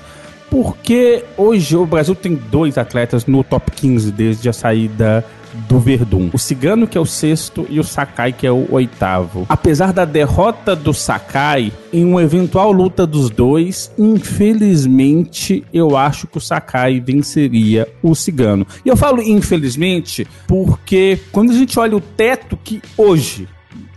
porque 0.53 1.25
hoje 1.35 1.75
o 1.75 1.83
Brasil 1.83 2.13
tem 2.13 2.35
dois 2.35 2.77
atletas 2.77 3.25
no 3.25 3.43
top 3.43 3.71
15 3.71 4.11
desde 4.11 4.47
a 4.47 4.53
saída 4.53 5.25
do 5.67 5.79
Verdun. 5.79 6.29
O 6.31 6.37
Cigano, 6.37 6.85
que 6.85 6.95
é 6.95 7.01
o 7.01 7.07
sexto, 7.07 7.65
e 7.71 7.79
o 7.79 7.83
Sakai, 7.83 8.31
que 8.31 8.45
é 8.45 8.51
o 8.51 8.71
oitavo. 8.71 9.47
Apesar 9.49 9.91
da 9.91 10.05
derrota 10.05 10.75
do 10.75 10.93
Sakai, 10.93 11.73
em 11.91 12.05
uma 12.05 12.21
eventual 12.21 12.71
luta 12.71 13.07
dos 13.07 13.31
dois, 13.31 13.91
infelizmente, 13.97 15.63
eu 15.73 15.97
acho 15.97 16.27
que 16.27 16.37
o 16.37 16.41
Sakai 16.41 16.99
venceria 16.99 17.87
o 18.03 18.13
Cigano. 18.13 18.67
E 18.85 18.89
eu 18.89 18.95
falo 18.95 19.23
infelizmente 19.23 20.27
porque 20.47 21.17
quando 21.31 21.49
a 21.49 21.55
gente 21.55 21.79
olha 21.79 21.97
o 21.97 22.01
teto 22.01 22.59
que 22.63 22.79
hoje, 22.95 23.47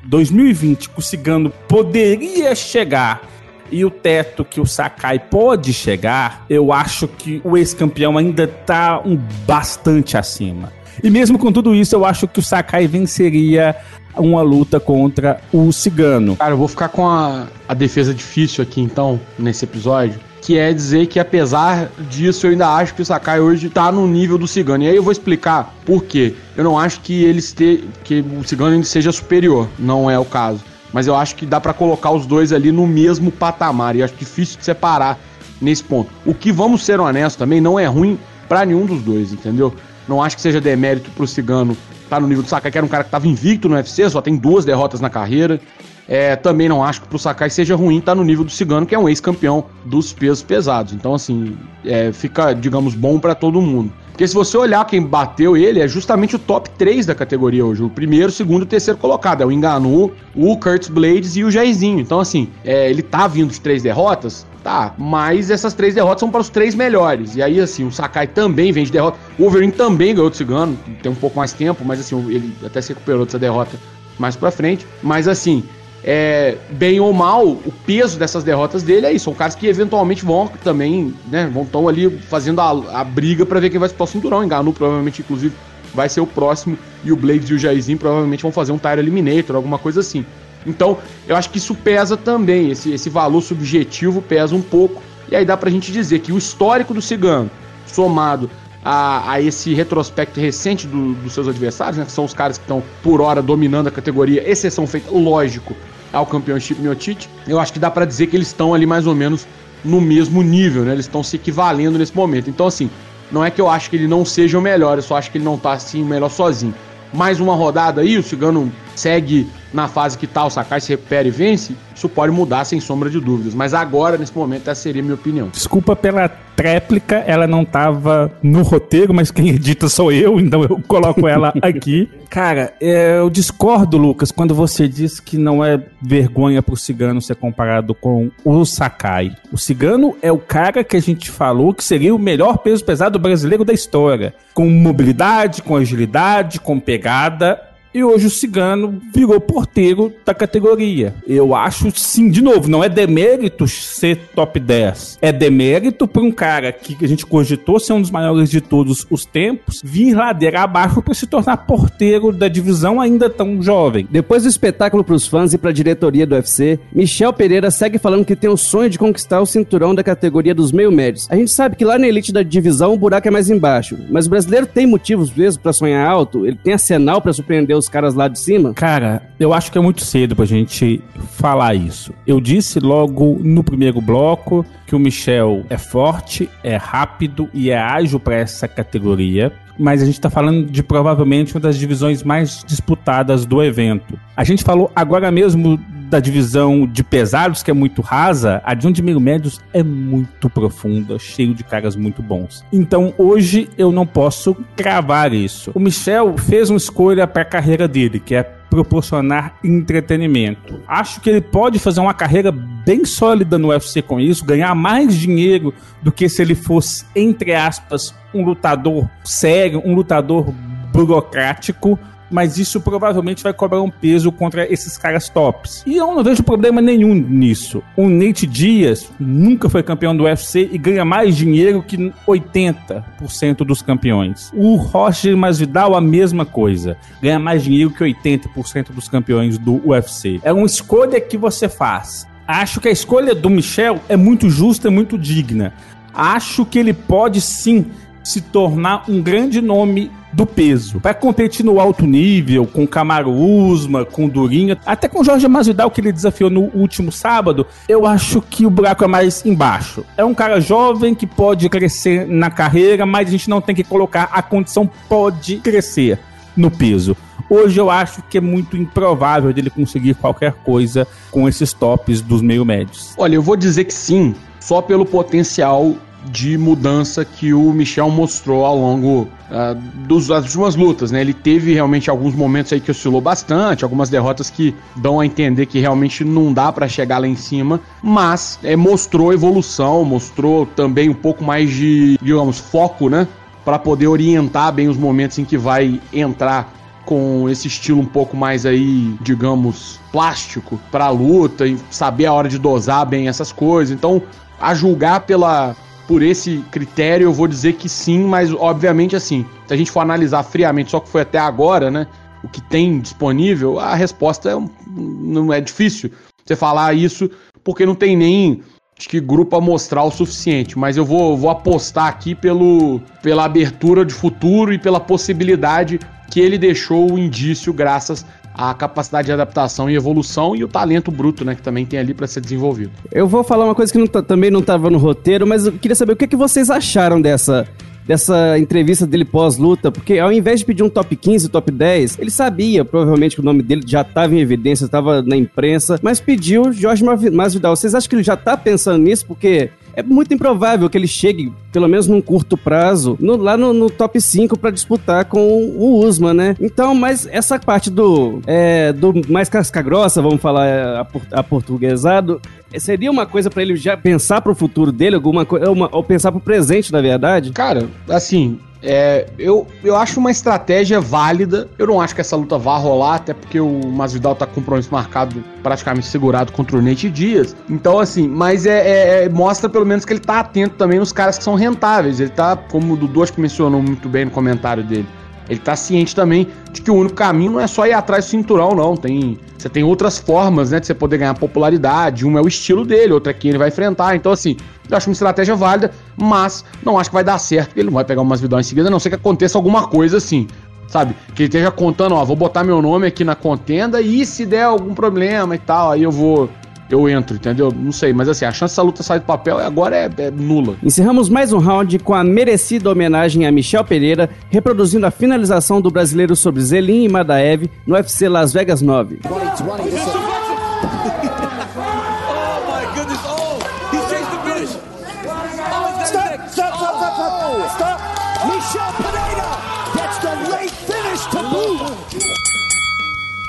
2020, 0.04 0.88
que 0.88 0.98
o 0.98 1.02
Cigano 1.02 1.52
poderia 1.68 2.54
chegar 2.54 3.35
e 3.70 3.84
o 3.84 3.90
teto 3.90 4.44
que 4.44 4.60
o 4.60 4.66
Sakai 4.66 5.18
pode 5.18 5.72
chegar, 5.72 6.44
eu 6.48 6.72
acho 6.72 7.08
que 7.08 7.40
o 7.44 7.56
ex-campeão 7.56 8.16
ainda 8.16 8.44
está 8.44 9.00
um 9.04 9.16
bastante 9.46 10.16
acima. 10.16 10.72
E 11.02 11.10
mesmo 11.10 11.38
com 11.38 11.52
tudo 11.52 11.74
isso, 11.74 11.94
eu 11.94 12.04
acho 12.04 12.26
que 12.26 12.38
o 12.38 12.42
Sakai 12.42 12.86
venceria 12.86 13.76
uma 14.16 14.42
luta 14.42 14.80
contra 14.80 15.40
o 15.52 15.70
Cigano. 15.72 16.36
Cara, 16.36 16.52
eu 16.52 16.56
vou 16.56 16.68
ficar 16.68 16.88
com 16.88 17.06
a, 17.06 17.46
a 17.68 17.74
defesa 17.74 18.14
difícil 18.14 18.62
aqui 18.62 18.80
então, 18.80 19.20
nesse 19.38 19.64
episódio. 19.64 20.18
Que 20.40 20.56
é 20.58 20.72
dizer 20.72 21.06
que 21.06 21.18
apesar 21.18 21.90
disso, 22.08 22.46
eu 22.46 22.52
ainda 22.52 22.68
acho 22.68 22.94
que 22.94 23.02
o 23.02 23.04
Sakai 23.04 23.40
hoje 23.40 23.68
tá 23.68 23.90
no 23.90 24.06
nível 24.06 24.38
do 24.38 24.46
Cigano. 24.46 24.84
E 24.84 24.88
aí 24.88 24.96
eu 24.96 25.02
vou 25.02 25.12
explicar 25.12 25.74
por 25.84 26.04
quê. 26.04 26.34
Eu 26.56 26.64
não 26.64 26.78
acho 26.78 27.00
que 27.00 27.24
ele 27.24 27.40
este, 27.40 27.84
que 28.04 28.20
o 28.20 28.44
Cigano 28.44 28.72
ainda 28.72 28.86
seja 28.86 29.10
superior. 29.10 29.68
Não 29.78 30.10
é 30.10 30.18
o 30.18 30.24
caso 30.24 30.62
mas 30.92 31.06
eu 31.06 31.14
acho 31.14 31.34
que 31.36 31.46
dá 31.46 31.60
para 31.60 31.72
colocar 31.72 32.10
os 32.10 32.26
dois 32.26 32.52
ali 32.52 32.72
no 32.72 32.86
mesmo 32.86 33.30
patamar 33.30 33.96
e 33.96 34.02
acho 34.02 34.14
difícil 34.14 34.58
de 34.58 34.64
separar 34.64 35.18
nesse 35.60 35.82
ponto. 35.82 36.10
O 36.24 36.34
que 36.34 36.52
vamos 36.52 36.84
ser 36.84 37.00
honestos 37.00 37.36
também 37.36 37.60
não 37.60 37.78
é 37.78 37.86
ruim 37.86 38.18
para 38.48 38.64
nenhum 38.64 38.86
dos 38.86 39.02
dois, 39.02 39.32
entendeu? 39.32 39.74
Não 40.08 40.22
acho 40.22 40.36
que 40.36 40.42
seja 40.42 40.60
demérito 40.60 41.10
pro 41.10 41.26
Cigano 41.26 41.76
tá 42.08 42.20
no 42.20 42.26
nível 42.26 42.42
do 42.42 42.48
Sakai, 42.48 42.70
que 42.70 42.78
era 42.78 42.84
um 42.84 42.88
cara 42.88 43.04
que 43.04 43.10
tava 43.10 43.26
invicto 43.26 43.68
no 43.68 43.74
UFC, 43.74 44.08
só 44.08 44.20
tem 44.20 44.36
duas 44.36 44.64
derrotas 44.64 45.00
na 45.00 45.10
carreira. 45.10 45.60
É, 46.08 46.36
também 46.36 46.68
não 46.68 46.84
acho 46.84 47.02
que 47.02 47.08
pro 47.08 47.18
Sakai 47.18 47.50
seja 47.50 47.74
ruim 47.74 48.00
tá 48.00 48.14
no 48.14 48.22
nível 48.22 48.44
do 48.44 48.50
Cigano, 48.50 48.86
que 48.86 48.94
é 48.94 48.98
um 48.98 49.08
ex-campeão 49.08 49.64
dos 49.84 50.12
pesos 50.12 50.42
pesados. 50.42 50.92
Então, 50.92 51.14
assim, 51.14 51.56
é, 51.84 52.12
fica, 52.12 52.52
digamos, 52.52 52.94
bom 52.94 53.18
para 53.18 53.34
todo 53.34 53.60
mundo. 53.60 53.92
Porque 54.16 54.26
se 54.26 54.34
você 54.34 54.56
olhar 54.56 54.82
quem 54.86 55.02
bateu 55.02 55.56
ele, 55.56 55.80
é 55.80 55.86
justamente 55.86 56.36
o 56.36 56.38
top 56.38 56.70
3 56.70 57.04
da 57.04 57.14
categoria 57.14 57.66
hoje. 57.66 57.82
O 57.82 57.90
primeiro, 57.90 58.32
segundo 58.32 58.62
e 58.62 58.66
terceiro 58.66 58.98
colocado. 58.98 59.42
É 59.42 59.46
o 59.46 59.52
Enganu, 59.52 60.10
o 60.34 60.56
Curtis 60.56 60.88
Blades 60.88 61.36
e 61.36 61.44
o 61.44 61.50
Jairzinho. 61.50 62.00
Então, 62.00 62.20
assim, 62.20 62.48
é, 62.64 62.88
ele 62.88 63.02
tá 63.02 63.26
vindo 63.26 63.50
de 63.50 63.60
três 63.60 63.82
derrotas, 63.82 64.46
Tá, 64.66 64.92
mas 64.98 65.48
essas 65.48 65.74
três 65.74 65.94
derrotas 65.94 66.18
são 66.18 66.28
para 66.28 66.40
os 66.40 66.48
três 66.48 66.74
melhores. 66.74 67.36
E 67.36 67.40
aí, 67.40 67.60
assim, 67.60 67.86
o 67.86 67.92
Sakai 67.92 68.26
também 68.26 68.72
vem 68.72 68.82
de 68.82 68.90
derrota. 68.90 69.16
O 69.38 69.42
Wolverine 69.42 69.70
também 69.70 70.12
ganhou 70.12 70.28
do 70.28 70.34
Cigano, 70.34 70.76
tem 71.00 71.12
um 71.12 71.14
pouco 71.14 71.38
mais 71.38 71.52
tempo, 71.52 71.84
mas 71.84 72.00
assim, 72.00 72.18
ele 72.28 72.52
até 72.64 72.80
se 72.80 72.88
recuperou 72.88 73.24
dessa 73.24 73.38
derrota 73.38 73.78
mais 74.18 74.34
pra 74.34 74.50
frente. 74.50 74.84
Mas 75.00 75.28
assim, 75.28 75.62
é, 76.02 76.56
bem 76.72 76.98
ou 76.98 77.12
mal, 77.12 77.46
o 77.46 77.72
peso 77.86 78.18
dessas 78.18 78.42
derrotas 78.42 78.82
dele 78.82 79.06
é 79.06 79.12
isso. 79.12 79.26
São 79.26 79.34
caras 79.34 79.54
que 79.54 79.68
eventualmente 79.68 80.24
vão 80.24 80.48
também, 80.64 81.14
né? 81.30 81.48
Vão 81.54 81.62
estão 81.62 81.86
ali 81.86 82.10
fazendo 82.10 82.60
a, 82.60 82.70
a 83.02 83.04
briga 83.04 83.46
para 83.46 83.60
ver 83.60 83.70
quem 83.70 83.78
vai 83.78 83.88
disputar 83.88 84.08
o 84.08 84.10
cinturão. 84.10 84.42
Enganu 84.42 84.72
provavelmente, 84.72 85.22
inclusive, 85.22 85.54
vai 85.94 86.08
ser 86.08 86.22
o 86.22 86.26
próximo. 86.26 86.76
E 87.04 87.12
o 87.12 87.16
Blades 87.16 87.48
e 87.50 87.54
o 87.54 87.58
Jairzinho 87.58 87.98
provavelmente 87.98 88.42
vão 88.42 88.50
fazer 88.50 88.72
um 88.72 88.78
Tire 88.78 88.98
Eliminator, 88.98 89.54
alguma 89.54 89.78
coisa 89.78 90.00
assim. 90.00 90.26
Então, 90.66 90.98
eu 91.28 91.36
acho 91.36 91.50
que 91.50 91.58
isso 91.58 91.74
pesa 91.74 92.16
também. 92.16 92.70
Esse, 92.70 92.92
esse 92.92 93.08
valor 93.08 93.40
subjetivo 93.40 94.20
pesa 94.20 94.54
um 94.54 94.62
pouco. 94.62 95.02
E 95.30 95.36
aí 95.36 95.44
dá 95.44 95.56
pra 95.56 95.70
gente 95.70 95.92
dizer 95.92 96.20
que 96.20 96.32
o 96.32 96.38
histórico 96.38 96.92
do 96.92 97.02
Cigano, 97.02 97.50
somado 97.86 98.50
a, 98.84 99.32
a 99.32 99.40
esse 99.40 99.74
retrospecto 99.74 100.38
recente 100.40 100.86
do, 100.86 101.14
dos 101.14 101.32
seus 101.32 101.48
adversários, 101.48 101.96
né, 101.98 102.04
que 102.04 102.12
são 102.12 102.24
os 102.24 102.32
caras 102.32 102.56
que 102.56 102.64
estão 102.64 102.82
por 103.02 103.20
hora 103.20 103.42
dominando 103.42 103.88
a 103.88 103.90
categoria, 103.90 104.48
exceção 104.48 104.86
feita, 104.86 105.10
lógico, 105.10 105.74
ao 106.12 106.24
campeão 106.24 106.58
Chip 106.58 106.80
Miotite, 106.80 107.28
eu 107.48 107.58
acho 107.58 107.72
que 107.72 107.78
dá 107.78 107.90
para 107.90 108.04
dizer 108.04 108.28
que 108.28 108.36
eles 108.36 108.46
estão 108.46 108.72
ali 108.72 108.86
mais 108.86 109.06
ou 109.06 109.14
menos 109.14 109.46
no 109.84 110.00
mesmo 110.00 110.42
nível, 110.42 110.84
né? 110.84 110.92
Eles 110.92 111.06
estão 111.06 111.22
se 111.22 111.36
equivalendo 111.36 111.98
nesse 111.98 112.14
momento. 112.14 112.48
Então, 112.48 112.66
assim, 112.66 112.88
não 113.30 113.44
é 113.44 113.50
que 113.50 113.60
eu 113.60 113.68
acho 113.68 113.90
que 113.90 113.96
ele 113.96 114.06
não 114.06 114.24
seja 114.24 114.58
o 114.58 114.62
melhor, 114.62 114.98
eu 114.98 115.02
só 115.02 115.16
acho 115.16 115.30
que 115.30 115.38
ele 115.38 115.44
não 115.44 115.58
tá 115.58 115.72
assim 115.72 116.02
o 116.02 116.06
melhor 116.06 116.28
sozinho. 116.28 116.74
Mais 117.12 117.40
uma 117.40 117.54
rodada 117.54 118.00
aí, 118.00 118.16
o 118.16 118.22
Cigano 118.22 118.72
segue 119.00 119.48
na 119.72 119.88
fase 119.88 120.16
que 120.16 120.26
tá, 120.26 120.44
o 120.44 120.50
Sakai 120.50 120.80
se 120.80 120.88
recupera 120.90 121.28
e 121.28 121.30
vence, 121.30 121.76
isso 121.94 122.08
pode 122.08 122.32
mudar 122.32 122.64
sem 122.64 122.80
sombra 122.80 123.10
de 123.10 123.20
dúvidas. 123.20 123.54
Mas 123.54 123.74
agora, 123.74 124.16
nesse 124.16 124.36
momento, 124.36 124.68
essa 124.68 124.80
seria 124.80 125.02
a 125.02 125.04
minha 125.04 125.14
opinião. 125.14 125.48
Desculpa 125.48 125.94
pela 125.94 126.28
tréplica, 126.28 127.16
ela 127.26 127.46
não 127.46 127.64
tava 127.64 128.32
no 128.42 128.62
roteiro, 128.62 129.12
mas 129.12 129.30
quem 129.30 129.50
edita 129.50 129.88
sou 129.88 130.10
eu, 130.10 130.40
então 130.40 130.62
eu 130.62 130.80
coloco 130.88 131.28
ela 131.28 131.52
aqui. 131.60 132.08
Cara, 132.30 132.72
é, 132.80 133.18
eu 133.18 133.28
discordo, 133.28 133.98
Lucas, 133.98 134.32
quando 134.32 134.54
você 134.54 134.88
diz 134.88 135.20
que 135.20 135.36
não 135.36 135.62
é 135.62 135.78
vergonha 136.00 136.62
pro 136.62 136.76
cigano 136.76 137.20
ser 137.20 137.36
comparado 137.36 137.94
com 137.94 138.30
o 138.42 138.64
Sakai. 138.64 139.36
O 139.52 139.58
cigano 139.58 140.16
é 140.22 140.32
o 140.32 140.38
cara 140.38 140.82
que 140.82 140.96
a 140.96 141.00
gente 141.00 141.30
falou 141.30 141.74
que 141.74 141.84
seria 141.84 142.14
o 142.14 142.18
melhor 142.18 142.58
peso 142.58 142.84
pesado 142.84 143.18
brasileiro 143.18 143.64
da 143.64 143.74
história. 143.74 144.34
Com 144.54 144.68
mobilidade, 144.70 145.62
com 145.62 145.76
agilidade, 145.76 146.58
com 146.58 146.80
pegada 146.80 147.60
e 147.96 148.04
hoje 148.04 148.26
o 148.26 148.30
Cigano 148.30 149.00
virou 149.10 149.40
porteiro 149.40 150.12
da 150.22 150.34
categoria. 150.34 151.14
Eu 151.26 151.54
acho, 151.54 151.90
sim, 151.98 152.28
de 152.28 152.42
novo, 152.42 152.68
não 152.68 152.84
é 152.84 152.90
demérito 152.90 153.66
ser 153.66 154.18
top 154.34 154.60
10. 154.60 155.18
É 155.22 155.32
demérito 155.32 156.06
para 156.06 156.20
um 156.20 156.30
cara 156.30 156.72
que 156.72 157.02
a 157.02 157.08
gente 157.08 157.24
cogitou 157.24 157.80
ser 157.80 157.94
um 157.94 158.02
dos 158.02 158.10
maiores 158.10 158.50
de 158.50 158.60
todos 158.60 159.06
os 159.08 159.24
tempos 159.24 159.80
vir 159.82 160.14
ladeira 160.14 160.60
abaixo 160.60 161.00
para 161.00 161.14
se 161.14 161.26
tornar 161.26 161.56
porteiro 161.56 162.32
da 162.32 162.48
divisão 162.48 163.00
ainda 163.00 163.30
tão 163.30 163.62
jovem. 163.62 164.06
Depois 164.10 164.42
do 164.42 164.50
espetáculo 164.50 165.02
para 165.02 165.14
os 165.14 165.26
fãs 165.26 165.54
e 165.54 165.58
para 165.58 165.70
a 165.70 165.72
diretoria 165.72 166.26
do 166.26 166.34
UFC, 166.34 166.78
Michel 166.92 167.32
Pereira 167.32 167.70
segue 167.70 167.98
falando 167.98 168.26
que 168.26 168.36
tem 168.36 168.50
o 168.50 168.58
sonho 168.58 168.90
de 168.90 168.98
conquistar 168.98 169.40
o 169.40 169.46
cinturão 169.46 169.94
da 169.94 170.04
categoria 170.04 170.54
dos 170.54 170.70
meio 170.70 170.92
médios. 170.92 171.26
A 171.30 171.36
gente 171.36 171.50
sabe 171.50 171.76
que 171.76 171.84
lá 171.84 171.98
na 171.98 172.06
elite 172.06 172.30
da 172.30 172.42
divisão 172.42 172.92
o 172.92 172.98
buraco 172.98 173.26
é 173.26 173.30
mais 173.30 173.48
embaixo, 173.48 173.96
mas 174.10 174.26
o 174.26 174.30
brasileiro 174.30 174.66
tem 174.66 174.86
motivos 174.86 175.32
mesmo 175.32 175.62
para 175.62 175.72
sonhar 175.72 176.06
alto, 176.06 176.46
ele 176.46 176.58
tem 176.62 176.74
arsenal 176.74 177.22
para 177.22 177.32
surpreender 177.32 177.74
os 177.74 177.85
os 177.86 177.88
caras 177.88 178.14
lá 178.14 178.28
de 178.28 178.38
cima? 178.38 178.74
Cara, 178.74 179.22
eu 179.38 179.54
acho 179.54 179.70
que 179.70 179.78
é 179.78 179.80
muito 179.80 180.04
cedo 180.04 180.34
pra 180.34 180.44
gente 180.44 181.02
falar 181.32 181.74
isso. 181.74 182.12
Eu 182.26 182.40
disse 182.40 182.80
logo 182.80 183.38
no 183.42 183.62
primeiro 183.62 184.00
bloco 184.00 184.66
que 184.86 184.94
o 184.94 184.98
Michel 184.98 185.64
é 185.70 185.78
forte, 185.78 186.50
é 186.62 186.76
rápido 186.76 187.48
e 187.54 187.70
é 187.70 187.78
ágil 187.78 188.20
para 188.20 188.36
essa 188.36 188.68
categoria 188.68 189.52
mas 189.78 190.00
a 190.00 190.06
gente 190.06 190.14
está 190.14 190.30
falando 190.30 190.70
de 190.70 190.82
provavelmente 190.82 191.54
uma 191.54 191.60
das 191.60 191.76
divisões 191.76 192.22
mais 192.22 192.64
disputadas 192.66 193.44
do 193.44 193.62
evento. 193.62 194.18
A 194.34 194.42
gente 194.42 194.64
falou 194.64 194.90
agora 194.96 195.30
mesmo 195.30 195.78
da 196.08 196.20
divisão 196.20 196.86
de 196.86 197.02
pesados, 197.02 197.62
que 197.62 197.70
é 197.70 197.74
muito 197.74 198.00
rasa, 198.00 198.60
a 198.64 198.74
divisão 198.74 198.92
de 198.92 199.02
meio 199.02 199.20
médios 199.20 199.60
é 199.72 199.82
muito 199.82 200.48
profunda, 200.48 201.18
cheio 201.18 201.54
de 201.54 201.64
caras 201.64 201.96
muito 201.96 202.22
bons. 202.22 202.64
Então 202.72 203.12
hoje 203.18 203.68
eu 203.76 203.90
não 203.90 204.06
posso 204.06 204.56
cravar 204.76 205.32
isso. 205.32 205.70
O 205.74 205.80
Michel 205.80 206.36
fez 206.38 206.70
uma 206.70 206.76
escolha 206.76 207.26
para 207.26 207.42
a 207.42 207.46
carreira 207.46 207.88
dele, 207.88 208.20
que 208.20 208.34
é 208.34 208.42
proporcionar 208.42 209.56
entretenimento. 209.64 210.80
Acho 210.86 211.20
que 211.20 211.30
ele 211.30 211.40
pode 211.40 211.78
fazer 211.78 212.00
uma 212.00 212.14
carreira 212.14 212.52
bem 212.52 213.04
sólida 213.04 213.58
no 213.58 213.68
UFC 213.68 214.02
com 214.02 214.20
isso, 214.20 214.44
ganhar 214.44 214.74
mais 214.74 215.14
dinheiro 215.14 215.72
do 216.02 216.12
que 216.12 216.28
se 216.28 216.42
ele 216.42 216.54
fosse, 216.54 217.04
entre 217.14 217.54
aspas, 217.54 218.14
um 218.34 218.44
lutador 218.44 219.08
sério, 219.24 219.82
um 219.84 219.94
lutador 219.94 220.52
burocrático 220.92 221.98
mas 222.30 222.58
isso 222.58 222.80
provavelmente 222.80 223.42
vai 223.42 223.52
cobrar 223.52 223.82
um 223.82 223.90
peso 223.90 224.32
contra 224.32 224.70
esses 224.70 224.96
caras 224.98 225.28
tops. 225.28 225.82
E 225.86 225.96
eu 225.96 226.14
não 226.14 226.22
vejo 226.22 226.42
problema 226.42 226.80
nenhum 226.80 227.14
nisso. 227.14 227.82
O 227.96 228.08
Nate 228.08 228.46
Dias 228.46 229.10
nunca 229.18 229.68
foi 229.68 229.82
campeão 229.82 230.16
do 230.16 230.24
UFC 230.24 230.68
e 230.72 230.78
ganha 230.78 231.04
mais 231.04 231.36
dinheiro 231.36 231.82
que 231.82 232.12
80% 232.26 233.58
dos 233.64 233.82
campeões. 233.82 234.50
O 234.54 234.76
Roger 234.76 235.36
Masvidal, 235.36 235.94
a 235.94 236.00
mesma 236.00 236.44
coisa. 236.44 236.96
Ganha 237.22 237.38
mais 237.38 237.62
dinheiro 237.62 237.90
que 237.90 238.04
80% 238.04 238.92
dos 238.92 239.08
campeões 239.08 239.58
do 239.58 239.80
UFC. 239.88 240.40
É 240.42 240.52
uma 240.52 240.66
escolha 240.66 241.20
que 241.20 241.36
você 241.36 241.68
faz. 241.68 242.26
Acho 242.46 242.80
que 242.80 242.88
a 242.88 242.92
escolha 242.92 243.34
do 243.34 243.50
Michel 243.50 244.00
é 244.08 244.16
muito 244.16 244.48
justa 244.48 244.88
e 244.88 244.90
muito 244.90 245.18
digna. 245.18 245.72
Acho 246.14 246.64
que 246.64 246.78
ele 246.78 246.92
pode 246.92 247.40
sim 247.40 247.86
se 248.26 248.40
tornar 248.40 249.04
um 249.08 249.22
grande 249.22 249.60
nome 249.60 250.10
do 250.32 250.44
peso. 250.44 250.98
Vai 250.98 251.14
competir 251.14 251.64
no 251.64 251.78
alto 251.78 252.04
nível, 252.04 252.66
com 252.66 252.84
Camaro 252.84 253.30
Usma, 253.30 254.04
com 254.04 254.28
Durinho, 254.28 254.76
até 254.84 255.06
com 255.06 255.22
Jorge 255.22 255.46
Masvidal, 255.46 255.88
que 255.92 256.00
ele 256.00 256.10
desafiou 256.10 256.50
no 256.50 256.62
último 256.74 257.12
sábado, 257.12 257.64
eu 257.88 258.04
acho 258.04 258.42
que 258.42 258.66
o 258.66 258.70
buraco 258.70 259.04
é 259.04 259.06
mais 259.06 259.46
embaixo. 259.46 260.04
É 260.16 260.24
um 260.24 260.34
cara 260.34 260.60
jovem 260.60 261.14
que 261.14 261.24
pode 261.24 261.68
crescer 261.68 262.26
na 262.26 262.50
carreira, 262.50 263.06
mas 263.06 263.28
a 263.28 263.30
gente 263.30 263.48
não 263.48 263.60
tem 263.60 263.76
que 263.76 263.84
colocar 263.84 264.28
a 264.32 264.42
condição 264.42 264.90
pode 265.08 265.58
crescer 265.58 266.18
no 266.56 266.68
peso. 266.68 267.16
Hoje 267.48 267.78
eu 267.78 267.88
acho 267.88 268.22
que 268.22 268.38
é 268.38 268.40
muito 268.40 268.76
improvável 268.76 269.52
dele 269.52 269.70
conseguir 269.70 270.14
qualquer 270.14 270.52
coisa 270.64 271.06
com 271.30 271.48
esses 271.48 271.72
tops 271.72 272.20
dos 272.20 272.42
meio 272.42 272.64
médios. 272.64 273.14
Olha, 273.16 273.36
eu 273.36 273.42
vou 273.42 273.54
dizer 273.56 273.84
que 273.84 273.94
sim, 273.94 274.34
só 274.58 274.82
pelo 274.82 275.06
potencial 275.06 275.94
de 276.30 276.58
mudança 276.58 277.24
que 277.24 277.52
o 277.54 277.72
Michel 277.72 278.10
mostrou 278.10 278.64
ao 278.64 278.76
longo 278.76 279.28
uh, 279.50 279.74
dos, 280.06 280.28
das 280.28 280.44
últimas 280.44 280.74
lutas, 280.74 281.10
né? 281.10 281.20
Ele 281.20 281.34
teve 281.34 281.72
realmente 281.72 282.10
alguns 282.10 282.34
momentos 282.34 282.72
aí 282.72 282.80
que 282.80 282.90
oscilou 282.90 283.20
bastante, 283.20 283.84
algumas 283.84 284.08
derrotas 284.08 284.50
que 284.50 284.74
dão 284.96 285.20
a 285.20 285.26
entender 285.26 285.66
que 285.66 285.78
realmente 285.78 286.24
não 286.24 286.52
dá 286.52 286.72
para 286.72 286.88
chegar 286.88 287.18
lá 287.18 287.26
em 287.26 287.36
cima, 287.36 287.80
mas 288.02 288.58
é, 288.62 288.76
mostrou 288.76 289.32
evolução, 289.32 290.04
mostrou 290.04 290.66
também 290.66 291.08
um 291.08 291.14
pouco 291.14 291.44
mais 291.44 291.70
de, 291.70 292.18
digamos, 292.22 292.58
foco, 292.58 293.08
né? 293.08 293.26
Para 293.64 293.78
poder 293.78 294.06
orientar 294.06 294.72
bem 294.72 294.88
os 294.88 294.96
momentos 294.96 295.38
em 295.38 295.44
que 295.44 295.56
vai 295.56 296.00
entrar 296.12 296.72
com 297.04 297.48
esse 297.48 297.68
estilo 297.68 298.00
um 298.00 298.06
pouco 298.06 298.36
mais 298.36 298.66
aí, 298.66 299.16
digamos, 299.20 300.00
plástico 300.10 300.78
para 300.90 301.06
a 301.06 301.10
luta 301.10 301.66
e 301.66 301.78
saber 301.88 302.26
a 302.26 302.32
hora 302.32 302.48
de 302.48 302.58
dosar 302.58 303.06
bem 303.06 303.28
essas 303.28 303.52
coisas. 303.52 303.96
Então, 303.96 304.20
a 304.60 304.74
julgar 304.74 305.20
pela 305.20 305.76
por 306.06 306.22
esse 306.22 306.64
critério, 306.70 307.24
eu 307.24 307.32
vou 307.32 307.48
dizer 307.48 307.74
que 307.74 307.88
sim, 307.88 308.24
mas 308.24 308.52
obviamente 308.52 309.16
assim, 309.16 309.44
se 309.66 309.74
a 309.74 309.76
gente 309.76 309.90
for 309.90 310.00
analisar 310.00 310.42
friamente 310.42 310.90
só 310.90 311.00
que 311.00 311.08
foi 311.08 311.22
até 311.22 311.38
agora, 311.38 311.90
né? 311.90 312.06
O 312.42 312.48
que 312.48 312.60
tem 312.60 313.00
disponível, 313.00 313.78
a 313.78 313.94
resposta 313.94 314.50
é, 314.50 314.54
não 314.96 315.52
é 315.52 315.60
difícil 315.60 316.10
você 316.44 316.54
falar 316.54 316.94
isso, 316.94 317.28
porque 317.64 317.84
não 317.84 317.94
tem 317.94 318.16
nem 318.16 318.62
acho 318.98 319.08
que 319.08 319.20
grupo 319.20 319.56
a 319.56 319.60
mostrar 319.60 320.04
o 320.04 320.10
suficiente, 320.10 320.78
mas 320.78 320.96
eu 320.96 321.04
vou, 321.04 321.36
vou 321.36 321.50
apostar 321.50 322.06
aqui 322.06 322.34
pelo, 322.34 323.00
pela 323.22 323.44
abertura 323.44 324.04
de 324.04 324.14
futuro 324.14 324.72
e 324.72 324.78
pela 324.78 325.00
possibilidade 325.00 325.98
que 326.30 326.40
ele 326.40 326.56
deixou 326.56 327.12
o 327.12 327.18
indício 327.18 327.72
graças 327.72 328.24
a 328.56 328.72
capacidade 328.72 329.26
de 329.26 329.32
adaptação 329.32 329.90
e 329.90 329.94
evolução 329.94 330.56
e 330.56 330.64
o 330.64 330.68
talento 330.68 331.10
bruto, 331.10 331.44
né, 331.44 331.54
que 331.54 331.60
também 331.60 331.84
tem 331.84 331.98
ali 331.98 332.14
para 332.14 332.26
ser 332.26 332.40
desenvolvido. 332.40 332.90
Eu 333.12 333.28
vou 333.28 333.44
falar 333.44 333.66
uma 333.66 333.74
coisa 333.74 333.92
que 333.92 333.98
não 333.98 334.06
tá, 334.06 334.22
também 334.22 334.50
não 334.50 334.60
estava 334.60 334.88
no 334.88 334.96
roteiro, 334.96 335.46
mas 335.46 335.66
eu 335.66 335.72
queria 335.72 335.94
saber 335.94 336.12
o 336.12 336.16
que, 336.16 336.24
é 336.24 336.28
que 336.28 336.36
vocês 336.36 336.70
acharam 336.70 337.20
dessa 337.20 337.68
dessa 338.06 338.56
entrevista 338.56 339.04
dele 339.04 339.24
pós-luta, 339.24 339.90
porque 339.90 340.18
ao 340.20 340.32
invés 340.32 340.60
de 340.60 340.66
pedir 340.66 340.82
um 340.84 340.88
top 340.88 341.16
15, 341.16 341.48
top 341.48 341.72
10, 341.72 342.18
ele 342.20 342.30
sabia 342.30 342.84
provavelmente 342.84 343.34
que 343.34 343.42
o 343.42 343.44
nome 343.44 343.62
dele 343.62 343.82
já 343.84 344.02
estava 344.02 344.32
em 344.32 344.38
evidência, 344.38 344.84
estava 344.84 345.20
na 345.22 345.36
imprensa, 345.36 345.98
mas 346.00 346.20
pediu 346.20 346.72
Jorge 346.72 347.02
Masvidal. 347.32 347.74
Vocês 347.74 347.96
acham 347.96 348.08
que 348.08 348.14
ele 348.14 348.22
já 348.22 348.34
está 348.34 348.56
pensando 348.56 349.02
nisso? 349.02 349.26
Porque 349.26 349.70
é 349.96 350.02
muito 350.02 350.32
improvável 350.34 350.90
que 350.90 350.98
ele 350.98 351.08
chegue, 351.08 351.50
pelo 351.72 351.88
menos 351.88 352.06
num 352.06 352.20
curto 352.20 352.56
prazo, 352.56 353.16
no, 353.18 353.36
lá 353.36 353.56
no, 353.56 353.72
no, 353.72 353.88
top 353.88 354.20
5 354.20 354.58
para 354.58 354.70
disputar 354.70 355.24
com 355.24 355.40
o 355.40 356.04
Usman, 356.04 356.34
né? 356.34 356.56
Então, 356.60 356.94
mas 356.94 357.26
essa 357.32 357.58
parte 357.58 357.90
do, 357.90 358.40
é, 358.46 358.92
do 358.92 359.14
mais 359.28 359.48
casca-grossa, 359.48 360.20
vamos 360.20 360.40
falar 360.40 360.66
é, 360.66 361.06
aportuguesado, 361.32 362.40
seria 362.78 363.10
uma 363.10 363.24
coisa 363.24 363.48
para 363.48 363.62
ele 363.62 363.74
já 363.74 363.96
pensar 363.96 364.42
pro 364.42 364.54
futuro 364.54 364.92
dele, 364.92 365.16
alguma 365.16 365.46
coisa, 365.46 365.66
ou 365.70 366.04
pensar 366.04 366.30
pro 366.30 366.40
presente, 366.40 366.92
na 366.92 367.00
verdade? 367.00 367.50
Cara, 367.52 367.88
assim, 368.06 368.58
É, 368.88 369.26
eu, 369.36 369.66
eu 369.82 369.96
acho 369.96 370.20
uma 370.20 370.30
estratégia 370.30 371.00
válida. 371.00 371.68
Eu 371.76 371.88
não 371.88 372.00
acho 372.00 372.14
que 372.14 372.20
essa 372.20 372.36
luta 372.36 372.56
vá 372.56 372.76
rolar, 372.78 373.16
até 373.16 373.34
porque 373.34 373.58
o 373.58 373.88
Masvidal 373.88 374.36
tá 374.36 374.46
com 374.46 374.54
compromisso 374.54 374.90
marcado 374.92 375.42
praticamente 375.60 376.06
segurado 376.06 376.52
contra 376.52 376.78
o 376.78 376.82
Nate 376.82 377.10
Dias. 377.10 377.56
Então, 377.68 377.98
assim, 377.98 378.28
mas 378.28 378.64
é, 378.64 378.78
é, 378.78 379.24
é, 379.24 379.28
mostra 379.28 379.68
pelo 379.68 379.84
menos 379.84 380.04
que 380.04 380.12
ele 380.12 380.20
tá 380.20 380.38
atento 380.38 380.76
também 380.76 381.00
nos 381.00 381.10
caras 381.10 381.36
que 381.36 381.42
são 381.42 381.56
rentáveis. 381.56 382.20
Ele 382.20 382.30
tá, 382.30 382.56
como 382.56 382.94
o 382.94 382.96
Dudu 382.96 383.24
acho 383.24 383.32
que 383.32 383.40
mencionou 383.40 383.82
muito 383.82 384.08
bem 384.08 384.26
no 384.26 384.30
comentário 384.30 384.84
dele, 384.84 385.08
ele 385.48 385.60
tá 385.60 385.74
ciente 385.74 386.14
também 386.14 386.48
de 386.72 386.80
que 386.80 386.90
o 386.90 386.94
único 386.94 387.14
caminho 387.14 387.52
não 387.52 387.60
é 387.60 387.66
só 387.66 387.86
ir 387.86 387.92
atrás 387.92 388.24
do 388.24 388.28
cinturão, 388.28 388.72
não. 388.74 388.96
Tem, 388.96 389.38
você 389.56 389.68
tem 389.68 389.82
outras 389.82 390.18
formas, 390.18 390.70
né, 390.70 390.80
de 390.80 390.86
você 390.86 390.94
poder 390.94 391.18
ganhar 391.18 391.34
popularidade. 391.34 392.26
Um 392.26 392.38
é 392.38 392.40
o 392.42 392.48
estilo 392.48 392.84
dele, 392.84 393.12
outro 393.12 393.30
é 393.30 393.34
quem 393.34 393.50
ele 393.50 393.58
vai 393.58 393.68
enfrentar. 393.68 394.14
Então, 394.16 394.32
assim, 394.32 394.56
eu 394.88 394.96
acho 394.96 395.08
uma 395.08 395.12
estratégia 395.12 395.54
válida, 395.54 395.90
mas 396.16 396.64
não 396.84 396.98
acho 396.98 397.10
que 397.10 397.14
vai 397.14 397.24
dar 397.24 397.38
certo, 397.38 397.68
porque 397.68 397.80
ele 397.80 397.86
não 397.86 397.94
vai 397.94 398.04
pegar 398.04 398.22
umas 398.22 398.40
vidas 398.40 398.60
em 398.60 398.68
seguida, 398.68 398.88
a 398.88 398.90
não 398.90 399.00
ser 399.00 399.10
que 399.10 399.16
aconteça 399.16 399.58
alguma 399.58 399.86
coisa 399.88 400.16
assim. 400.16 400.46
Sabe? 400.88 401.16
Que 401.34 401.42
ele 401.42 401.48
esteja 401.48 401.70
contando, 401.70 402.14
ó, 402.14 402.24
vou 402.24 402.36
botar 402.36 402.62
meu 402.62 402.80
nome 402.80 403.08
aqui 403.08 403.24
na 403.24 403.34
contenda 403.34 404.00
e 404.00 404.24
se 404.24 404.46
der 404.46 404.64
algum 404.64 404.94
problema 404.94 405.54
e 405.56 405.58
tal, 405.58 405.90
aí 405.90 406.02
eu 406.02 406.12
vou 406.12 406.48
eu 406.88 407.08
entro, 407.08 407.36
entendeu? 407.36 407.72
Não 407.72 407.92
sei, 407.92 408.12
mas 408.12 408.28
assim, 408.28 408.44
a 408.44 408.52
chance 408.52 408.72
dessa 408.72 408.82
luta 408.82 409.02
sair 409.02 409.18
do 409.18 409.24
papel 409.24 409.58
agora 409.58 409.96
é, 409.96 410.10
é, 410.18 410.30
nula. 410.30 410.76
Encerramos 410.82 411.28
mais 411.28 411.52
um 411.52 411.58
round 411.58 411.98
com 411.98 412.14
a 412.14 412.22
merecida 412.22 412.90
homenagem 412.90 413.46
a 413.46 413.52
Michel 413.52 413.84
Pereira, 413.84 414.30
reproduzindo 414.50 415.06
a 415.06 415.10
finalização 415.10 415.80
do 415.80 415.90
brasileiro 415.90 416.36
sobre 416.36 416.62
Zelin 416.62 417.04
e 417.04 417.08
Madaev 417.08 417.68
no 417.86 417.94
UFC 417.94 418.28
Las 418.28 418.52
Vegas 418.52 418.82
9. 418.82 419.20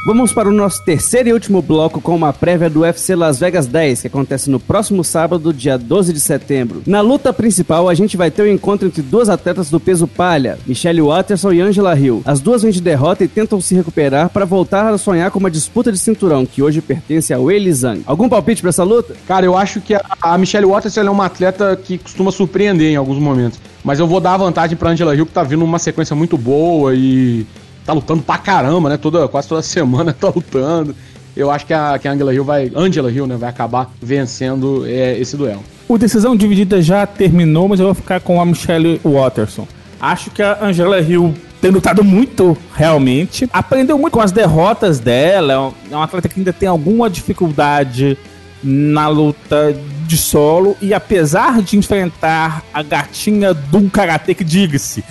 Vamos 0.07 0.31
para 0.31 0.47
o 0.47 0.53
nosso 0.53 0.85
terceiro 0.85 1.27
e 1.27 1.33
último 1.33 1.61
bloco 1.61 1.99
com 1.99 2.15
uma 2.15 2.31
prévia 2.31 2.69
do 2.69 2.79
UFC 2.79 3.13
Las 3.13 3.39
Vegas 3.39 3.67
10, 3.67 4.03
que 4.03 4.07
acontece 4.07 4.49
no 4.49 4.57
próximo 4.57 5.03
sábado, 5.03 5.53
dia 5.53 5.77
12 5.77 6.13
de 6.13 6.21
setembro. 6.21 6.81
Na 6.87 7.01
luta 7.01 7.33
principal, 7.33 7.89
a 7.89 7.93
gente 7.93 8.15
vai 8.15 8.31
ter 8.31 8.43
o 8.43 8.45
um 8.45 8.47
encontro 8.47 8.87
entre 8.87 9.01
duas 9.01 9.27
atletas 9.27 9.69
do 9.69 9.81
peso 9.81 10.07
palha, 10.07 10.57
Michelle 10.65 11.01
Watterson 11.01 11.51
e 11.51 11.59
Angela 11.59 11.93
Hill. 11.99 12.21
As 12.23 12.39
duas 12.39 12.61
vêm 12.61 12.71
de 12.71 12.79
derrota 12.79 13.25
e 13.25 13.27
tentam 13.27 13.59
se 13.59 13.75
recuperar 13.75 14.29
para 14.29 14.45
voltar 14.45 14.93
a 14.93 14.97
sonhar 14.97 15.29
com 15.29 15.39
uma 15.39 15.51
disputa 15.51 15.91
de 15.91 15.97
cinturão, 15.97 16.45
que 16.45 16.63
hoje 16.63 16.79
pertence 16.79 17.33
ao 17.33 17.51
Eli 17.51 17.73
Zhang. 17.73 18.01
Algum 18.05 18.29
palpite 18.29 18.61
para 18.61 18.69
essa 18.69 18.85
luta? 18.85 19.13
Cara, 19.27 19.45
eu 19.45 19.57
acho 19.57 19.81
que 19.81 19.93
a 19.93 20.37
Michelle 20.37 20.67
Watterson 20.67 21.01
é 21.01 21.09
uma 21.09 21.25
atleta 21.25 21.75
que 21.75 21.97
costuma 21.97 22.31
surpreender 22.31 22.93
em 22.93 22.95
alguns 22.95 23.19
momentos. 23.19 23.59
Mas 23.83 23.99
eu 23.99 24.07
vou 24.07 24.21
dar 24.21 24.35
a 24.35 24.37
vantagem 24.37 24.77
para 24.77 24.89
Angela 24.89 25.13
Hill, 25.13 25.25
que 25.25 25.33
tá 25.33 25.43
vindo 25.43 25.65
uma 25.65 25.79
sequência 25.79 26.15
muito 26.15 26.37
boa 26.37 26.95
e 26.95 27.45
tá 27.87 27.93
lutando 27.93 28.21
pra 28.21 28.37
caramba, 28.37 28.89
né? 28.89 28.97
Toda, 28.97 29.27
quase 29.29 29.47
toda 29.47 29.61
semana 29.61 30.11
tá 30.19 30.27
lutando. 30.27 30.93
Eu 31.35 31.49
acho 31.49 31.65
que 31.65 31.73
a, 31.73 31.97
que 31.97 32.07
a 32.07 32.11
Angela 32.11 32.33
Hill 32.33 32.43
vai. 32.43 32.69
Angela 32.75 33.09
Hill, 33.09 33.25
né? 33.25 33.37
Vai 33.37 33.49
acabar 33.49 33.89
vencendo 34.01 34.85
é, 34.85 35.17
esse 35.17 35.37
duelo. 35.37 35.63
O 35.87 35.97
decisão 35.97 36.35
dividida 36.35 36.81
já 36.81 37.05
terminou, 37.07 37.69
mas 37.69 37.79
eu 37.79 37.85
vou 37.85 37.95
ficar 37.95 38.19
com 38.19 38.41
a 38.41 38.45
Michelle 38.45 38.99
Watterson. 39.03 39.65
Acho 40.01 40.29
que 40.31 40.43
a 40.43 40.57
Angela 40.61 40.99
Hill 40.99 41.33
tem 41.61 41.71
lutado 41.71 42.03
muito, 42.03 42.57
realmente. 42.75 43.47
Aprendeu 43.53 43.97
muito 43.97 44.13
com 44.13 44.21
as 44.21 44.31
derrotas 44.31 44.99
dela. 44.99 45.73
É 45.89 45.95
uma 45.95 46.03
atleta 46.03 46.27
que 46.27 46.39
ainda 46.39 46.51
tem 46.51 46.67
alguma 46.67 47.09
dificuldade 47.09 48.17
na 48.61 49.07
luta 49.07 49.73
de 50.05 50.17
solo. 50.17 50.75
E 50.81 50.93
apesar 50.93 51.61
de 51.61 51.77
enfrentar 51.77 52.63
a 52.73 52.83
gatinha 52.83 53.53
do 53.53 53.89
karatê, 53.89 54.33
que 54.33 54.43
diga-se, 54.43 55.03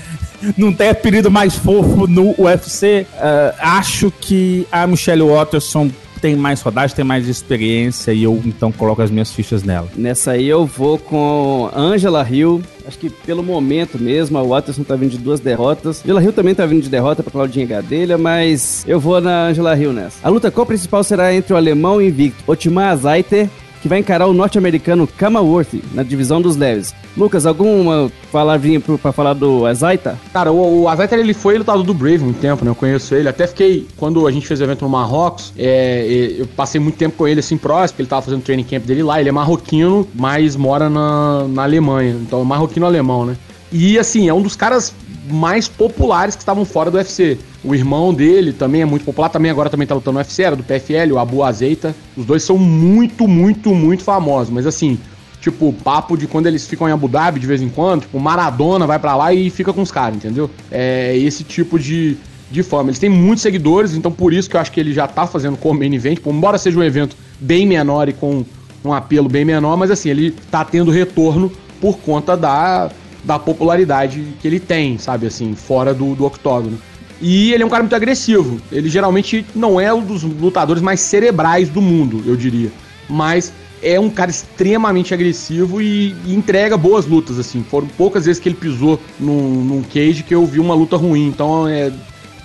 não 0.57 0.73
tem 0.73 0.89
apelido 0.89 1.31
mais 1.31 1.55
fofo 1.55 2.07
no 2.07 2.35
UFC. 2.39 3.07
Uh, 3.15 3.17
eh, 3.21 3.55
acho 3.59 4.11
que 4.11 4.67
a 4.71 4.87
Michelle 4.87 5.23
Watterson 5.23 5.91
tem 6.21 6.35
mais 6.35 6.61
rodagem, 6.61 6.97
tem 6.97 7.05
mais 7.05 7.29
experiência 7.29 8.13
e 8.13 8.23
eu 8.23 8.41
então 8.45 8.73
coloco 8.73 9.03
as 9.03 9.11
minhas 9.11 9.31
fichas 9.33 9.63
nela. 9.63 9.89
Nessa 9.97 10.33
aí 10.33 10.47
eu 10.47 10.67
vou 10.67 10.99
com 10.99 11.71
Angela 11.75 12.27
Hill. 12.29 12.63
Acho 12.87 12.99
que 12.99 13.11
pelo 13.11 13.43
momento 13.43 13.99
mesmo, 13.99 14.39
a 14.39 14.43
Watterson 14.43 14.83
tá 14.83 14.97
vindo 14.97 15.11
de 15.11 15.19
duas 15.19 15.41
derrotas. 15.41 16.03
Angela 16.05 16.23
Hill 16.23 16.33
também 16.33 16.55
tá 16.55 16.65
vindo 16.67 16.83
de 16.83 16.89
derrota 16.89 17.23
pra 17.23 17.33
Claudinha 17.33 17.67
Gadelha, 17.67 18.17
mas 18.17 18.85
eu 18.87 18.99
vou 18.99 19.21
na 19.21 19.49
Angela 19.49 19.77
Hill 19.77 19.93
nessa. 19.93 20.19
A 20.23 20.29
luta 20.29 20.51
co-principal 20.51 21.05
será 21.05 21.35
entre 21.35 21.53
o 21.53 21.57
alemão 21.57 22.01
invicto 22.01 22.43
Otmar 22.47 22.97
Zaiter 22.97 23.49
que 23.81 23.89
vai 23.89 23.99
encarar 23.99 24.27
o 24.27 24.33
norte-americano 24.33 25.07
Kamaworthy 25.07 25.83
na 25.93 26.03
divisão 26.03 26.41
dos 26.41 26.57
leves. 26.57 26.95
Lucas, 27.17 27.47
alguma 27.47 28.11
palavrinha 28.31 28.81
para 28.81 29.13
falar 29.13 29.33
do 29.33 29.65
Azaita? 29.65 30.19
Cara, 30.33 30.53
o, 30.53 30.83
o 30.83 30.89
Azaita 30.89 31.17
ele 31.17 31.33
foi 31.33 31.57
lutador 31.57 31.83
do 31.83 31.95
Brave 31.95 32.25
um 32.25 32.33
tempo, 32.33 32.65
né? 32.65 32.71
Eu 32.71 32.75
conheço 32.75 33.15
ele. 33.15 33.29
Até 33.29 33.47
fiquei, 33.47 33.87
quando 33.97 34.27
a 34.27 34.31
gente 34.31 34.47
fez 34.47 34.61
o 34.61 34.65
evento 34.65 34.83
no 34.83 34.89
Marrocos, 34.89 35.53
é, 35.57 36.37
eu 36.39 36.47
passei 36.49 36.81
muito 36.81 36.97
tempo 36.97 37.17
com 37.17 37.27
ele 37.27 37.41
assim 37.41 37.57
próximo, 37.57 38.01
ele 38.01 38.09
tava 38.09 38.23
fazendo 38.23 38.41
o 38.41 38.43
training 38.43 38.65
camp 38.65 38.85
dele 38.85 39.03
lá. 39.03 39.19
Ele 39.19 39.29
é 39.29 39.33
marroquino, 39.33 40.07
mas 40.15 40.57
mora 40.57 40.91
na, 40.91 41.47
na 41.49 41.63
Alemanha. 41.63 42.17
Então, 42.21 42.45
marroquino-alemão, 42.45 43.25
né? 43.25 43.37
E 43.73 43.99
assim, 43.99 44.29
é 44.29 44.35
um 44.35 44.41
dos 44.41 44.55
caras 44.55 44.95
mais 45.29 45.69
populares 45.69 46.35
que 46.35 46.43
estavam 46.43 46.65
fora 46.65 46.91
do 46.91 46.97
UFC. 46.97 47.39
O 47.65 47.75
irmão 47.75 48.15
dele 48.15 48.53
também 48.53 48.83
é 48.83 48.85
muito 48.85 49.05
popular, 49.05 49.29
também 49.29 49.51
agora 49.51 49.69
também 49.69 49.87
tá 49.87 49.95
lutando 49.95 50.15
no 50.15 50.19
UFC, 50.19 50.43
era 50.43 50.57
do 50.57 50.63
PFL, 50.63 51.13
o 51.13 51.19
Abu 51.19 51.43
Azeita. 51.43 51.95
Os 52.17 52.25
dois 52.25 52.43
são 52.43 52.57
muito, 52.57 53.27
muito, 53.27 53.75
muito 53.75 54.05
famosos, 54.05 54.53
mas 54.53 54.67
assim, 54.67 54.99
tipo, 55.41 55.73
papo 55.73 56.17
de 56.17 56.27
quando 56.27 56.47
eles 56.47 56.67
ficam 56.67 56.89
em 56.89 56.93
Abu 56.93 57.09
Dhabi 57.09 57.41
de 57.41 57.47
vez 57.47 57.61
em 57.61 57.69
quando, 57.69 58.03
tipo, 58.03 58.19
Maradona 58.19 58.87
vai 58.87 58.99
para 58.99 59.17
lá 59.17 59.33
e 59.33 59.51
fica 59.51 59.73
com 59.73 59.83
os 59.83 59.91
caras, 59.91 60.17
entendeu? 60.17 60.51
É 60.71 61.17
esse 61.17 61.45
tipo 61.45 61.79
de, 61.79 62.17
de 62.51 62.63
fama. 62.63 62.91
Eles 62.91 62.99
têm 62.99 63.11
muitos 63.11 63.43
seguidores, 63.43 63.95
então 63.95 64.13
por 64.13 64.33
isso 64.33 64.49
que 64.49 64.57
eu 64.57 64.61
acho 64.61 64.73
que 64.73 64.81
ele 64.81 64.93
já 64.93 65.07
tá 65.07 65.27
fazendo 65.27 65.57
como 65.57 65.79
main 65.79 65.95
event, 65.95 66.17
tipo, 66.17 66.31
embora 66.31 66.59
seja 66.59 66.79
um 66.79 66.83
evento 66.83 67.17
bem 67.41 67.67
menor 67.67 68.09
e 68.09 68.13
com 68.13 68.45
um 68.85 68.93
apelo 68.93 69.29
bem 69.29 69.45
menor, 69.45 69.77
mas 69.77 69.91
assim, 69.91 70.09
ele 70.09 70.31
tá 70.51 70.65
tendo 70.65 70.91
retorno 70.91 71.51
por 71.81 71.99
conta 71.99 72.37
da 72.37 72.91
da 73.27 73.39
popularidade 73.39 74.25
que 74.41 74.47
ele 74.47 74.61
tem, 74.61 74.97
sabe, 74.97 75.27
assim, 75.27 75.55
fora 75.55 75.93
do, 75.93 76.15
do 76.15 76.25
octógono. 76.25 76.79
E 77.21 77.53
ele 77.53 77.63
é 77.63 77.67
um 77.67 77.69
cara 77.69 77.83
muito 77.83 77.97
agressivo. 77.97 78.61
Ele 78.71 78.89
geralmente 78.89 79.45
não 79.55 79.81
é 79.81 79.93
um 79.93 80.03
dos 80.03 80.23
lutadores 80.23 80.83
mais 80.83 81.01
cerebrais 81.01 81.69
do 81.69 81.83
mundo, 81.83 82.23
eu 82.25 82.37
diria. 82.37 82.71
Mas 83.09 83.53
é 83.83 83.99
um 83.99 84.09
cara 84.09 84.31
extremamente 84.31 85.13
agressivo 85.13 85.83
e, 85.83 86.15
e 86.25 86.35
entrega 86.35 86.77
boas 86.77 87.05
lutas, 87.05 87.39
assim. 87.39 87.65
Foram 87.69 87.89
poucas 87.89 88.27
vezes 88.27 88.41
que 88.41 88.49
ele 88.49 88.57
pisou 88.57 89.01
num, 89.19 89.65
num 89.65 89.83
cage 89.83 90.23
que 90.23 90.35
eu 90.35 90.47
vi 90.47 90.61
uma 90.61 90.75
luta 90.75 90.97
ruim. 90.97 91.27
Então, 91.27 91.67
é, 91.67 91.93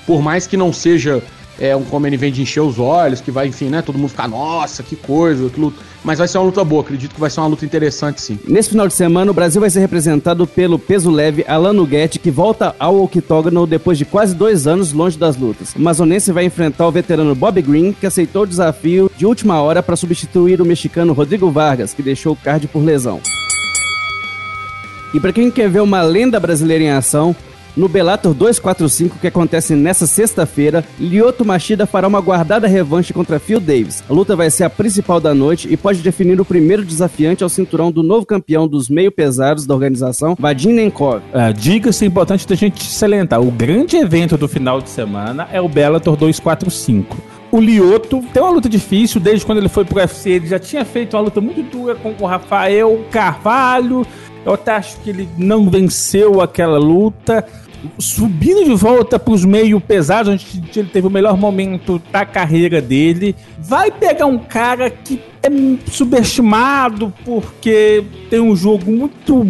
por 0.07 0.21
mais 0.21 0.47
que 0.47 0.57
não 0.57 0.73
seja 0.73 1.21
é 1.61 1.75
um 1.75 1.83
como 1.83 2.07
ele 2.07 2.17
vem 2.17 2.31
de 2.31 2.41
encher 2.41 2.61
os 2.61 2.79
olhos, 2.79 3.21
que 3.21 3.29
vai, 3.29 3.47
enfim, 3.47 3.69
né? 3.69 3.83
Todo 3.83 3.95
mundo 3.95 4.09
ficar, 4.09 4.27
nossa, 4.27 4.81
que 4.81 4.95
coisa, 4.95 5.47
que 5.47 5.59
luta. 5.59 5.77
Mas 6.03 6.17
vai 6.17 6.27
ser 6.27 6.39
uma 6.39 6.45
luta 6.45 6.63
boa, 6.63 6.81
acredito 6.81 7.13
que 7.13 7.19
vai 7.19 7.29
ser 7.29 7.39
uma 7.39 7.49
luta 7.49 7.63
interessante, 7.63 8.19
sim. 8.19 8.39
Nesse 8.47 8.69
final 8.69 8.87
de 8.87 8.95
semana, 8.95 9.29
o 9.29 9.33
Brasil 9.33 9.61
vai 9.61 9.69
ser 9.69 9.79
representado 9.79 10.47
pelo 10.47 10.79
peso 10.79 11.11
leve 11.11 11.45
Alan 11.47 11.73
Nuguete, 11.73 12.17
que 12.17 12.31
volta 12.31 12.75
ao 12.79 13.03
octógono 13.03 13.67
depois 13.67 13.99
de 13.99 14.05
quase 14.05 14.33
dois 14.33 14.65
anos 14.65 14.91
longe 14.91 15.19
das 15.19 15.37
lutas. 15.37 15.75
O 15.75 15.79
Mazonense 15.79 16.31
vai 16.31 16.45
enfrentar 16.45 16.87
o 16.87 16.91
veterano 16.91 17.35
Bob 17.35 17.61
Green, 17.61 17.93
que 17.93 18.07
aceitou 18.07 18.41
o 18.41 18.47
desafio 18.47 19.11
de 19.15 19.27
última 19.27 19.61
hora 19.61 19.83
para 19.83 19.95
substituir 19.95 20.59
o 20.59 20.65
mexicano 20.65 21.13
Rodrigo 21.13 21.51
Vargas, 21.51 21.93
que 21.93 22.01
deixou 22.01 22.33
o 22.33 22.35
card 22.35 22.67
por 22.69 22.83
lesão. 22.83 23.21
E 25.13 25.19
para 25.19 25.31
quem 25.31 25.51
quer 25.51 25.69
ver 25.69 25.81
uma 25.81 26.01
lenda 26.01 26.39
brasileira 26.39 26.83
em 26.83 26.89
ação, 26.89 27.35
no 27.75 27.87
Bellator 27.87 28.33
245, 28.33 29.19
que 29.19 29.27
acontece 29.27 29.75
nessa 29.75 30.05
sexta-feira, 30.05 30.83
Lyoto 30.99 31.45
Machida 31.45 31.85
fará 31.85 32.07
uma 32.07 32.21
guardada 32.21 32.67
revanche 32.67 33.13
contra 33.13 33.39
Phil 33.39 33.59
Davis. 33.59 34.03
A 34.09 34.13
luta 34.13 34.35
vai 34.35 34.49
ser 34.49 34.63
a 34.63 34.69
principal 34.69 35.19
da 35.19 35.33
noite 35.33 35.67
e 35.71 35.77
pode 35.77 36.01
definir 36.01 36.39
o 36.39 36.45
primeiro 36.45 36.83
desafiante 36.83 37.43
ao 37.43 37.49
cinturão 37.49 37.91
do 37.91 38.03
novo 38.03 38.25
campeão 38.25 38.67
dos 38.67 38.89
meio 38.89 39.11
pesados 39.11 39.65
da 39.65 39.73
organização, 39.73 40.35
Vadim 40.39 40.73
Nenkov. 40.73 41.21
É, 41.33 41.53
Diga-se 41.53 42.05
importante 42.05 42.47
da 42.47 42.55
gente 42.55 42.83
salientar, 42.83 43.41
o 43.41 43.51
grande 43.51 43.97
evento 43.97 44.37
do 44.37 44.47
final 44.47 44.81
de 44.81 44.89
semana 44.89 45.47
é 45.51 45.61
o 45.61 45.69
Bellator 45.69 46.15
245 46.15 47.41
o 47.51 47.59
Lioto 47.59 48.23
tem 48.33 48.41
uma 48.41 48.51
luta 48.51 48.69
difícil, 48.69 49.19
desde 49.19 49.45
quando 49.45 49.57
ele 49.57 49.67
foi 49.67 49.83
pro 49.83 49.97
UFC, 49.97 50.29
ele 50.31 50.47
já 50.47 50.57
tinha 50.57 50.85
feito 50.85 51.17
uma 51.17 51.23
luta 51.23 51.41
muito 51.41 51.61
dura 51.61 51.95
com 51.95 52.15
o 52.17 52.25
Rafael 52.25 53.05
Carvalho. 53.11 54.07
Eu 54.45 54.53
até 54.53 54.71
acho 54.71 54.99
que 55.01 55.09
ele 55.09 55.29
não 55.37 55.69
venceu 55.69 56.41
aquela 56.41 56.77
luta 56.77 57.45
subindo 57.97 58.63
de 58.63 58.75
volta 58.75 59.17
para 59.17 59.33
os 59.33 59.43
meio 59.43 59.79
pesados, 59.79 60.33
onde 60.33 60.79
ele 60.79 60.89
teve 60.89 61.07
o 61.07 61.11
melhor 61.11 61.37
momento 61.37 62.01
da 62.11 62.25
carreira 62.25 62.81
dele. 62.81 63.35
Vai 63.59 63.91
pegar 63.91 64.25
um 64.25 64.37
cara 64.37 64.89
que 64.89 65.21
é 65.41 65.49
subestimado 65.89 67.13
porque 67.25 68.03
tem 68.29 68.39
um 68.39 68.55
jogo 68.55 68.91
muito 68.91 69.45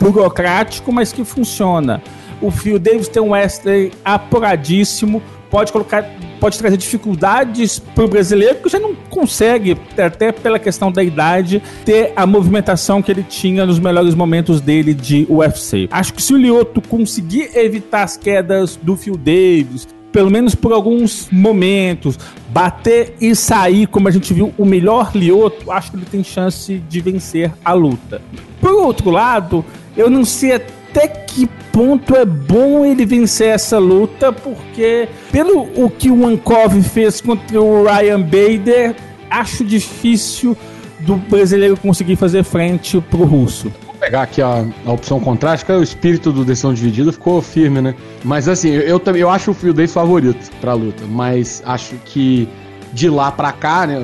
burocrático, 0.00 0.92
mas 0.92 1.12
que 1.12 1.24
funciona. 1.24 2.02
O 2.40 2.50
Phil 2.50 2.78
Davis 2.78 3.08
tem 3.08 3.22
um 3.22 3.30
Wesley 3.30 3.92
apuradíssimo, 4.04 5.22
pode 5.54 5.70
colocar, 5.70 6.04
pode 6.40 6.58
trazer 6.58 6.76
dificuldades 6.76 7.78
para 7.78 8.04
o 8.04 8.08
brasileiro, 8.08 8.56
porque 8.56 8.70
já 8.70 8.80
não 8.80 8.92
consegue, 8.92 9.78
até 9.96 10.32
pela 10.32 10.58
questão 10.58 10.90
da 10.90 11.00
idade, 11.00 11.62
ter 11.84 12.12
a 12.16 12.26
movimentação 12.26 13.00
que 13.00 13.12
ele 13.12 13.22
tinha 13.22 13.64
nos 13.64 13.78
melhores 13.78 14.16
momentos 14.16 14.60
dele 14.60 14.92
de 14.92 15.24
UFC. 15.30 15.86
Acho 15.92 16.12
que 16.12 16.20
se 16.20 16.34
o 16.34 16.36
Lioto 16.36 16.80
conseguir 16.80 17.56
evitar 17.56 18.02
as 18.02 18.16
quedas 18.16 18.74
do 18.82 18.96
Phil 18.96 19.16
Davis, 19.16 19.86
pelo 20.10 20.28
menos 20.28 20.56
por 20.56 20.72
alguns 20.72 21.28
momentos, 21.30 22.18
bater 22.48 23.14
e 23.20 23.32
sair, 23.36 23.86
como 23.86 24.08
a 24.08 24.10
gente 24.10 24.34
viu, 24.34 24.52
o 24.58 24.64
melhor 24.64 25.12
Lioto, 25.14 25.70
acho 25.70 25.92
que 25.92 25.98
ele 25.98 26.06
tem 26.10 26.24
chance 26.24 26.78
de 26.88 27.00
vencer 27.00 27.52
a 27.64 27.72
luta. 27.72 28.20
Por 28.60 28.72
outro 28.72 29.08
lado, 29.08 29.64
eu 29.96 30.10
não 30.10 30.24
sei 30.24 30.60
até 30.94 31.08
que 31.08 31.46
ponto 31.72 32.14
é 32.14 32.24
bom 32.24 32.84
ele 32.84 33.04
vencer 33.04 33.48
essa 33.48 33.78
luta, 33.78 34.32
porque 34.32 35.08
pelo 35.32 35.68
o 35.74 35.90
que 35.90 36.08
o 36.08 36.24
Ankov 36.24 36.80
fez 36.82 37.20
contra 37.20 37.60
o 37.60 37.84
Ryan 37.84 38.20
Bader, 38.20 38.94
acho 39.28 39.64
difícil 39.64 40.56
do 41.00 41.16
brasileiro 41.16 41.76
conseguir 41.76 42.14
fazer 42.14 42.44
frente 42.44 43.00
pro 43.10 43.24
russo 43.24 43.72
pegar 44.00 44.22
aqui 44.22 44.42
a, 44.42 44.66
a 44.84 44.92
opção 44.92 45.18
que 45.18 45.72
é 45.72 45.76
o 45.76 45.82
espírito 45.82 46.30
do 46.30 46.44
decisão 46.44 46.74
dividida 46.74 47.10
ficou 47.10 47.40
firme, 47.40 47.80
né? 47.80 47.94
Mas 48.22 48.48
assim, 48.48 48.68
eu 48.68 49.00
também 49.00 49.22
eu 49.22 49.30
acho 49.30 49.52
o 49.52 49.54
Phil 49.54 49.72
Davis 49.72 49.94
favorito 49.94 50.50
pra 50.60 50.74
luta, 50.74 51.04
mas 51.08 51.62
acho 51.64 51.94
que 52.04 52.46
de 52.92 53.08
lá 53.08 53.32
pra 53.32 53.50
cá, 53.50 53.86
né? 53.86 53.98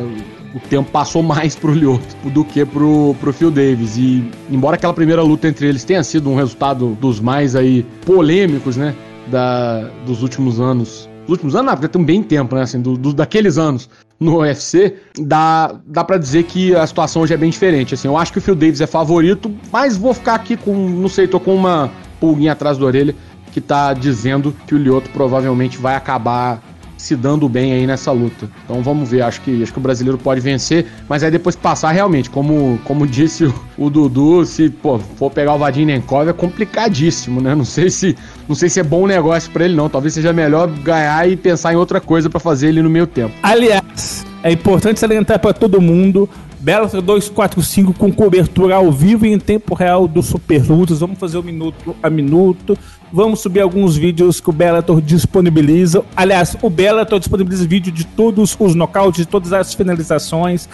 O 0.54 0.58
tempo 0.58 0.90
passou 0.90 1.22
mais 1.22 1.54
pro 1.54 1.72
Lyoto 1.72 2.16
do 2.30 2.44
que 2.44 2.64
pro, 2.64 3.14
pro 3.20 3.32
Phil 3.32 3.50
Davis. 3.50 3.96
E 3.96 4.28
embora 4.50 4.74
aquela 4.74 4.92
primeira 4.92 5.22
luta 5.22 5.46
entre 5.46 5.68
eles 5.68 5.84
tenha 5.84 6.02
sido 6.02 6.28
um 6.28 6.34
resultado 6.34 6.96
dos 7.00 7.20
mais 7.20 7.54
aí 7.54 7.84
polêmicos, 8.04 8.76
né? 8.76 8.94
Da, 9.28 9.88
dos 10.04 10.22
últimos 10.22 10.58
anos. 10.58 11.08
Dos 11.22 11.30
últimos 11.30 11.54
anos, 11.54 11.66
não, 11.66 11.74
porque 11.74 11.88
tem 11.88 12.02
bem 12.02 12.22
tempo, 12.22 12.56
né? 12.56 12.62
Assim, 12.62 12.80
do, 12.80 12.96
do, 12.96 13.14
daqueles 13.14 13.58
anos 13.58 13.88
no 14.18 14.40
UFC, 14.40 14.96
dá, 15.18 15.74
dá 15.86 16.04
para 16.04 16.18
dizer 16.18 16.42
que 16.44 16.74
a 16.74 16.86
situação 16.86 17.22
hoje 17.22 17.32
é 17.32 17.36
bem 17.36 17.50
diferente. 17.50 17.94
Assim, 17.94 18.08
eu 18.08 18.16
acho 18.16 18.32
que 18.32 18.38
o 18.38 18.42
Phil 18.42 18.54
Davis 18.54 18.80
é 18.80 18.86
favorito, 18.86 19.50
mas 19.72 19.96
vou 19.96 20.12
ficar 20.12 20.34
aqui 20.34 20.56
com, 20.56 20.74
não 20.74 21.08
sei, 21.08 21.26
tô 21.26 21.40
com 21.40 21.54
uma 21.54 21.90
pulguinha 22.18 22.52
atrás 22.52 22.76
da 22.76 22.84
orelha 22.84 23.14
que 23.50 23.60
tá 23.60 23.92
dizendo 23.92 24.54
que 24.66 24.74
o 24.74 24.78
Lioto 24.78 25.10
provavelmente 25.10 25.78
vai 25.78 25.94
acabar 25.94 26.62
se 27.00 27.16
dando 27.16 27.48
bem 27.48 27.72
aí 27.72 27.86
nessa 27.86 28.12
luta. 28.12 28.48
Então 28.64 28.82
vamos 28.82 29.10
ver, 29.10 29.22
acho 29.22 29.40
que, 29.40 29.62
acho 29.62 29.72
que 29.72 29.78
o 29.78 29.82
brasileiro 29.82 30.18
pode 30.18 30.40
vencer, 30.40 30.86
mas 31.08 31.22
aí 31.22 31.30
depois 31.30 31.56
passar 31.56 31.90
realmente, 31.90 32.28
como, 32.28 32.78
como 32.84 33.06
disse 33.08 33.44
o, 33.44 33.54
o 33.78 33.90
Dudu, 33.90 34.44
se 34.44 34.68
pô, 34.68 34.98
for 34.98 35.30
pegar 35.30 35.54
o 35.54 35.58
Vadim 35.58 35.86
Nenkov 35.86 36.28
é 36.28 36.32
complicadíssimo, 36.32 37.40
né? 37.40 37.54
Não 37.54 37.64
sei 37.64 37.90
se 37.90 38.16
não 38.48 38.54
sei 38.54 38.68
se 38.68 38.80
é 38.80 38.82
bom 38.82 39.06
negócio 39.06 39.50
para 39.50 39.64
ele 39.64 39.74
não, 39.74 39.88
talvez 39.88 40.14
seja 40.14 40.32
melhor 40.32 40.68
ganhar 40.68 41.28
e 41.28 41.36
pensar 41.36 41.72
em 41.72 41.76
outra 41.76 42.00
coisa 42.00 42.28
para 42.28 42.40
fazer 42.40 42.68
ele 42.68 42.82
no 42.82 42.90
meio 42.90 43.06
tempo. 43.06 43.34
Aliás, 43.42 44.26
é 44.42 44.52
importante 44.52 45.00
salientar 45.00 45.38
para 45.38 45.52
todo 45.52 45.80
mundo 45.80 46.28
Bellator 46.60 47.00
245 47.00 47.94
com 47.94 48.12
cobertura 48.12 48.74
ao 48.74 48.92
vivo 48.92 49.24
e 49.24 49.32
em 49.32 49.38
tempo 49.38 49.74
real 49.74 50.06
do 50.06 50.22
Super 50.22 50.62
Lutas. 50.62 51.00
Vamos 51.00 51.18
fazer 51.18 51.38
o 51.38 51.40
um 51.40 51.44
minuto 51.44 51.96
a 52.02 52.10
minuto. 52.10 52.76
Vamos 53.12 53.40
subir 53.40 53.60
alguns 53.60 53.96
vídeos 53.96 54.40
que 54.40 54.50
o 54.50 54.52
Bellator 54.52 55.00
disponibiliza. 55.00 56.04
Aliás, 56.14 56.56
o 56.62 56.70
Bellator 56.70 57.18
disponibiliza 57.18 57.66
vídeo 57.66 57.92
de 57.92 58.04
todos 58.04 58.56
os 58.58 58.74
nocautes, 58.74 59.24
de 59.24 59.26
todas 59.26 59.52
as 59.52 59.74
finalizações. 59.74 60.68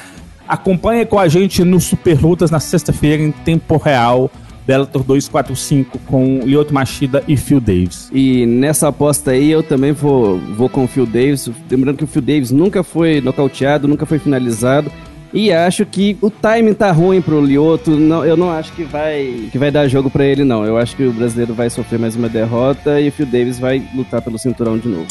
Acompanhe 0.47 1.07
com 1.07 1.19
a 1.19 1.29
gente 1.29 1.65
no 1.65 1.81
Super 1.81 2.21
Lutas 2.21 2.51
na 2.51 2.61
sexta-feira 2.61 3.23
em 3.23 3.33
tempo 3.33 3.79
real. 3.79 4.31
Bellator 4.67 5.03
245 5.05 5.99
com 6.01 6.41
Lyoto 6.41 6.75
Machida 6.75 7.23
e 7.27 7.37
Phil 7.37 7.61
Davis. 7.61 8.11
E 8.13 8.45
nessa 8.47 8.89
aposta 8.89 9.31
aí 9.31 9.51
eu 9.51 9.63
também 9.63 9.93
vou, 9.93 10.39
vou 10.39 10.69
com 10.69 10.85
o 10.85 10.89
Phil 10.89 11.07
Davis. 11.07 11.49
Lembrando 11.71 11.99
que 11.99 12.05
o 12.05 12.07
Phil 12.07 12.21
Davis 12.21 12.51
nunca 12.51 12.83
foi 12.83 13.21
nocauteado, 13.21 13.89
nunca 13.89 14.05
foi 14.05 14.19
finalizado. 14.19 14.91
E 15.37 15.53
acho 15.53 15.85
que 15.85 16.17
o 16.23 16.31
timing 16.31 16.73
tá 16.73 16.91
ruim 16.91 17.21
pro 17.21 17.45
Lioto. 17.45 17.91
Não, 17.91 18.25
eu 18.25 18.39
não 18.39 18.51
acho 18.51 18.73
que 18.73 18.85
vai, 18.85 19.51
que 19.53 19.59
vai 19.59 19.71
dar 19.71 19.87
jogo 19.87 20.09
para 20.09 20.25
ele, 20.25 20.45
não. 20.45 20.65
Eu 20.65 20.79
acho 20.79 20.97
que 20.97 21.05
o 21.05 21.13
brasileiro 21.13 21.53
vai 21.53 21.69
sofrer 21.69 21.99
mais 21.99 22.17
uma 22.17 22.27
derrota 22.27 22.99
e 22.99 23.11
o 23.11 23.13
Phil 23.13 23.27
Davis 23.27 23.59
vai 23.59 23.87
lutar 23.95 24.23
pelo 24.23 24.39
cinturão 24.39 24.79
de 24.79 24.89
novo. 24.89 25.07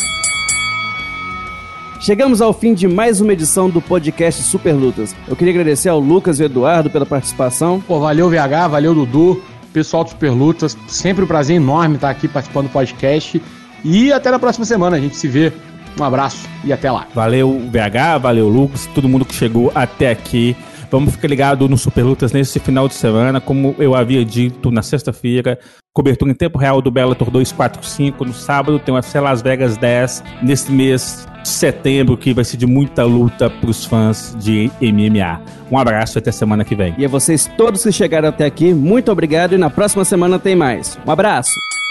Chegamos 2.02 2.42
ao 2.42 2.54
fim 2.54 2.74
de 2.74 2.88
mais 2.88 3.22
uma 3.22 3.34
edição 3.34 3.70
do 3.70 3.80
podcast 3.80 4.42
Super 4.42 4.74
Lutas. 4.74 5.16
Eu 5.28 5.36
queria 5.36 5.54
agradecer 5.54 5.90
ao 5.90 6.00
Lucas 6.00 6.40
e 6.40 6.42
ao 6.42 6.48
Eduardo 6.48 6.90
pela 6.90 7.06
participação. 7.06 7.80
Pô, 7.80 8.00
valeu 8.00 8.28
VH, 8.28 8.68
valeu 8.68 8.96
Dudu, 8.96 9.44
pessoal 9.72 10.04
do 10.04 10.10
Super 10.10 10.32
Lutas. 10.32 10.76
Sempre 10.88 11.24
um 11.24 11.28
prazer 11.28 11.58
enorme 11.58 11.98
estar 11.98 12.10
aqui 12.10 12.28
participando 12.28 12.66
do 12.66 12.72
podcast. 12.72 13.40
E 13.84 14.12
até 14.12 14.32
na 14.32 14.40
próxima 14.40 14.66
semana. 14.66 14.98
A 14.98 15.00
gente 15.00 15.18
se 15.18 15.28
vê 15.28 15.54
um 16.00 16.04
abraço 16.04 16.48
e 16.64 16.74
até 16.74 16.92
lá. 16.92 17.08
Valeu, 17.14 17.60
BH, 17.72 18.20
valeu, 18.22 18.48
Lucas, 18.48 18.88
todo 18.94 19.10
mundo 19.10 19.26
que 19.26 19.34
chegou 19.34 19.72
até 19.74 20.10
aqui. 20.10 20.56
Vamos 20.92 21.14
ficar 21.14 21.28
ligado 21.28 21.68
no 21.68 21.78
Super 21.78 22.04
Lutas 22.04 22.32
nesse 22.32 22.60
final 22.60 22.88
de 22.88 22.94
semana, 22.94 23.42
como 23.42 23.76
eu 23.80 23.96
havia 23.96 24.24
dito 24.24 24.72
na 24.72 24.82
sexta-feira. 24.82 25.60
Cobertura 25.94 26.32
em 26.32 26.36
tempo 26.36 26.58
real 26.58 26.82
do 26.82 26.92
Bellator 26.92 27.30
245. 27.32 28.26
No 28.26 28.34
sábado 28.34 28.80
tem 28.80 28.94
o 28.94 28.96
UFC 28.96 29.20
Las 29.20 29.42
Vegas 29.42 29.78
10. 29.78 30.24
Nesse 30.44 30.72
mês 30.72 31.26
de 31.42 31.48
setembro, 31.48 32.18
que 32.18 32.34
vai 32.34 32.44
ser 32.44 32.58
de 32.58 32.66
muita 32.66 33.04
luta 33.04 33.50
para 33.50 33.70
os 33.70 33.86
fãs 33.86 34.36
de 34.40 34.70
MMA. 34.82 35.42
Um 35.72 35.78
abraço 35.78 36.18
e 36.18 36.20
até 36.20 36.32
semana 36.32 36.64
que 36.64 36.76
vem. 36.76 36.94
E 36.98 37.06
a 37.06 37.08
vocês 37.08 37.50
todos 37.58 37.84
que 37.84 37.92
chegaram 37.92 38.30
até 38.30 38.46
aqui, 38.46 38.74
muito 38.74 39.12
obrigado 39.12 39.54
e 39.54 39.58
na 39.58 39.70
próxima 39.70 40.04
semana 40.04 40.38
tem 40.38 40.56
mais. 40.56 40.98
Um 41.06 41.12
abraço! 41.12 41.85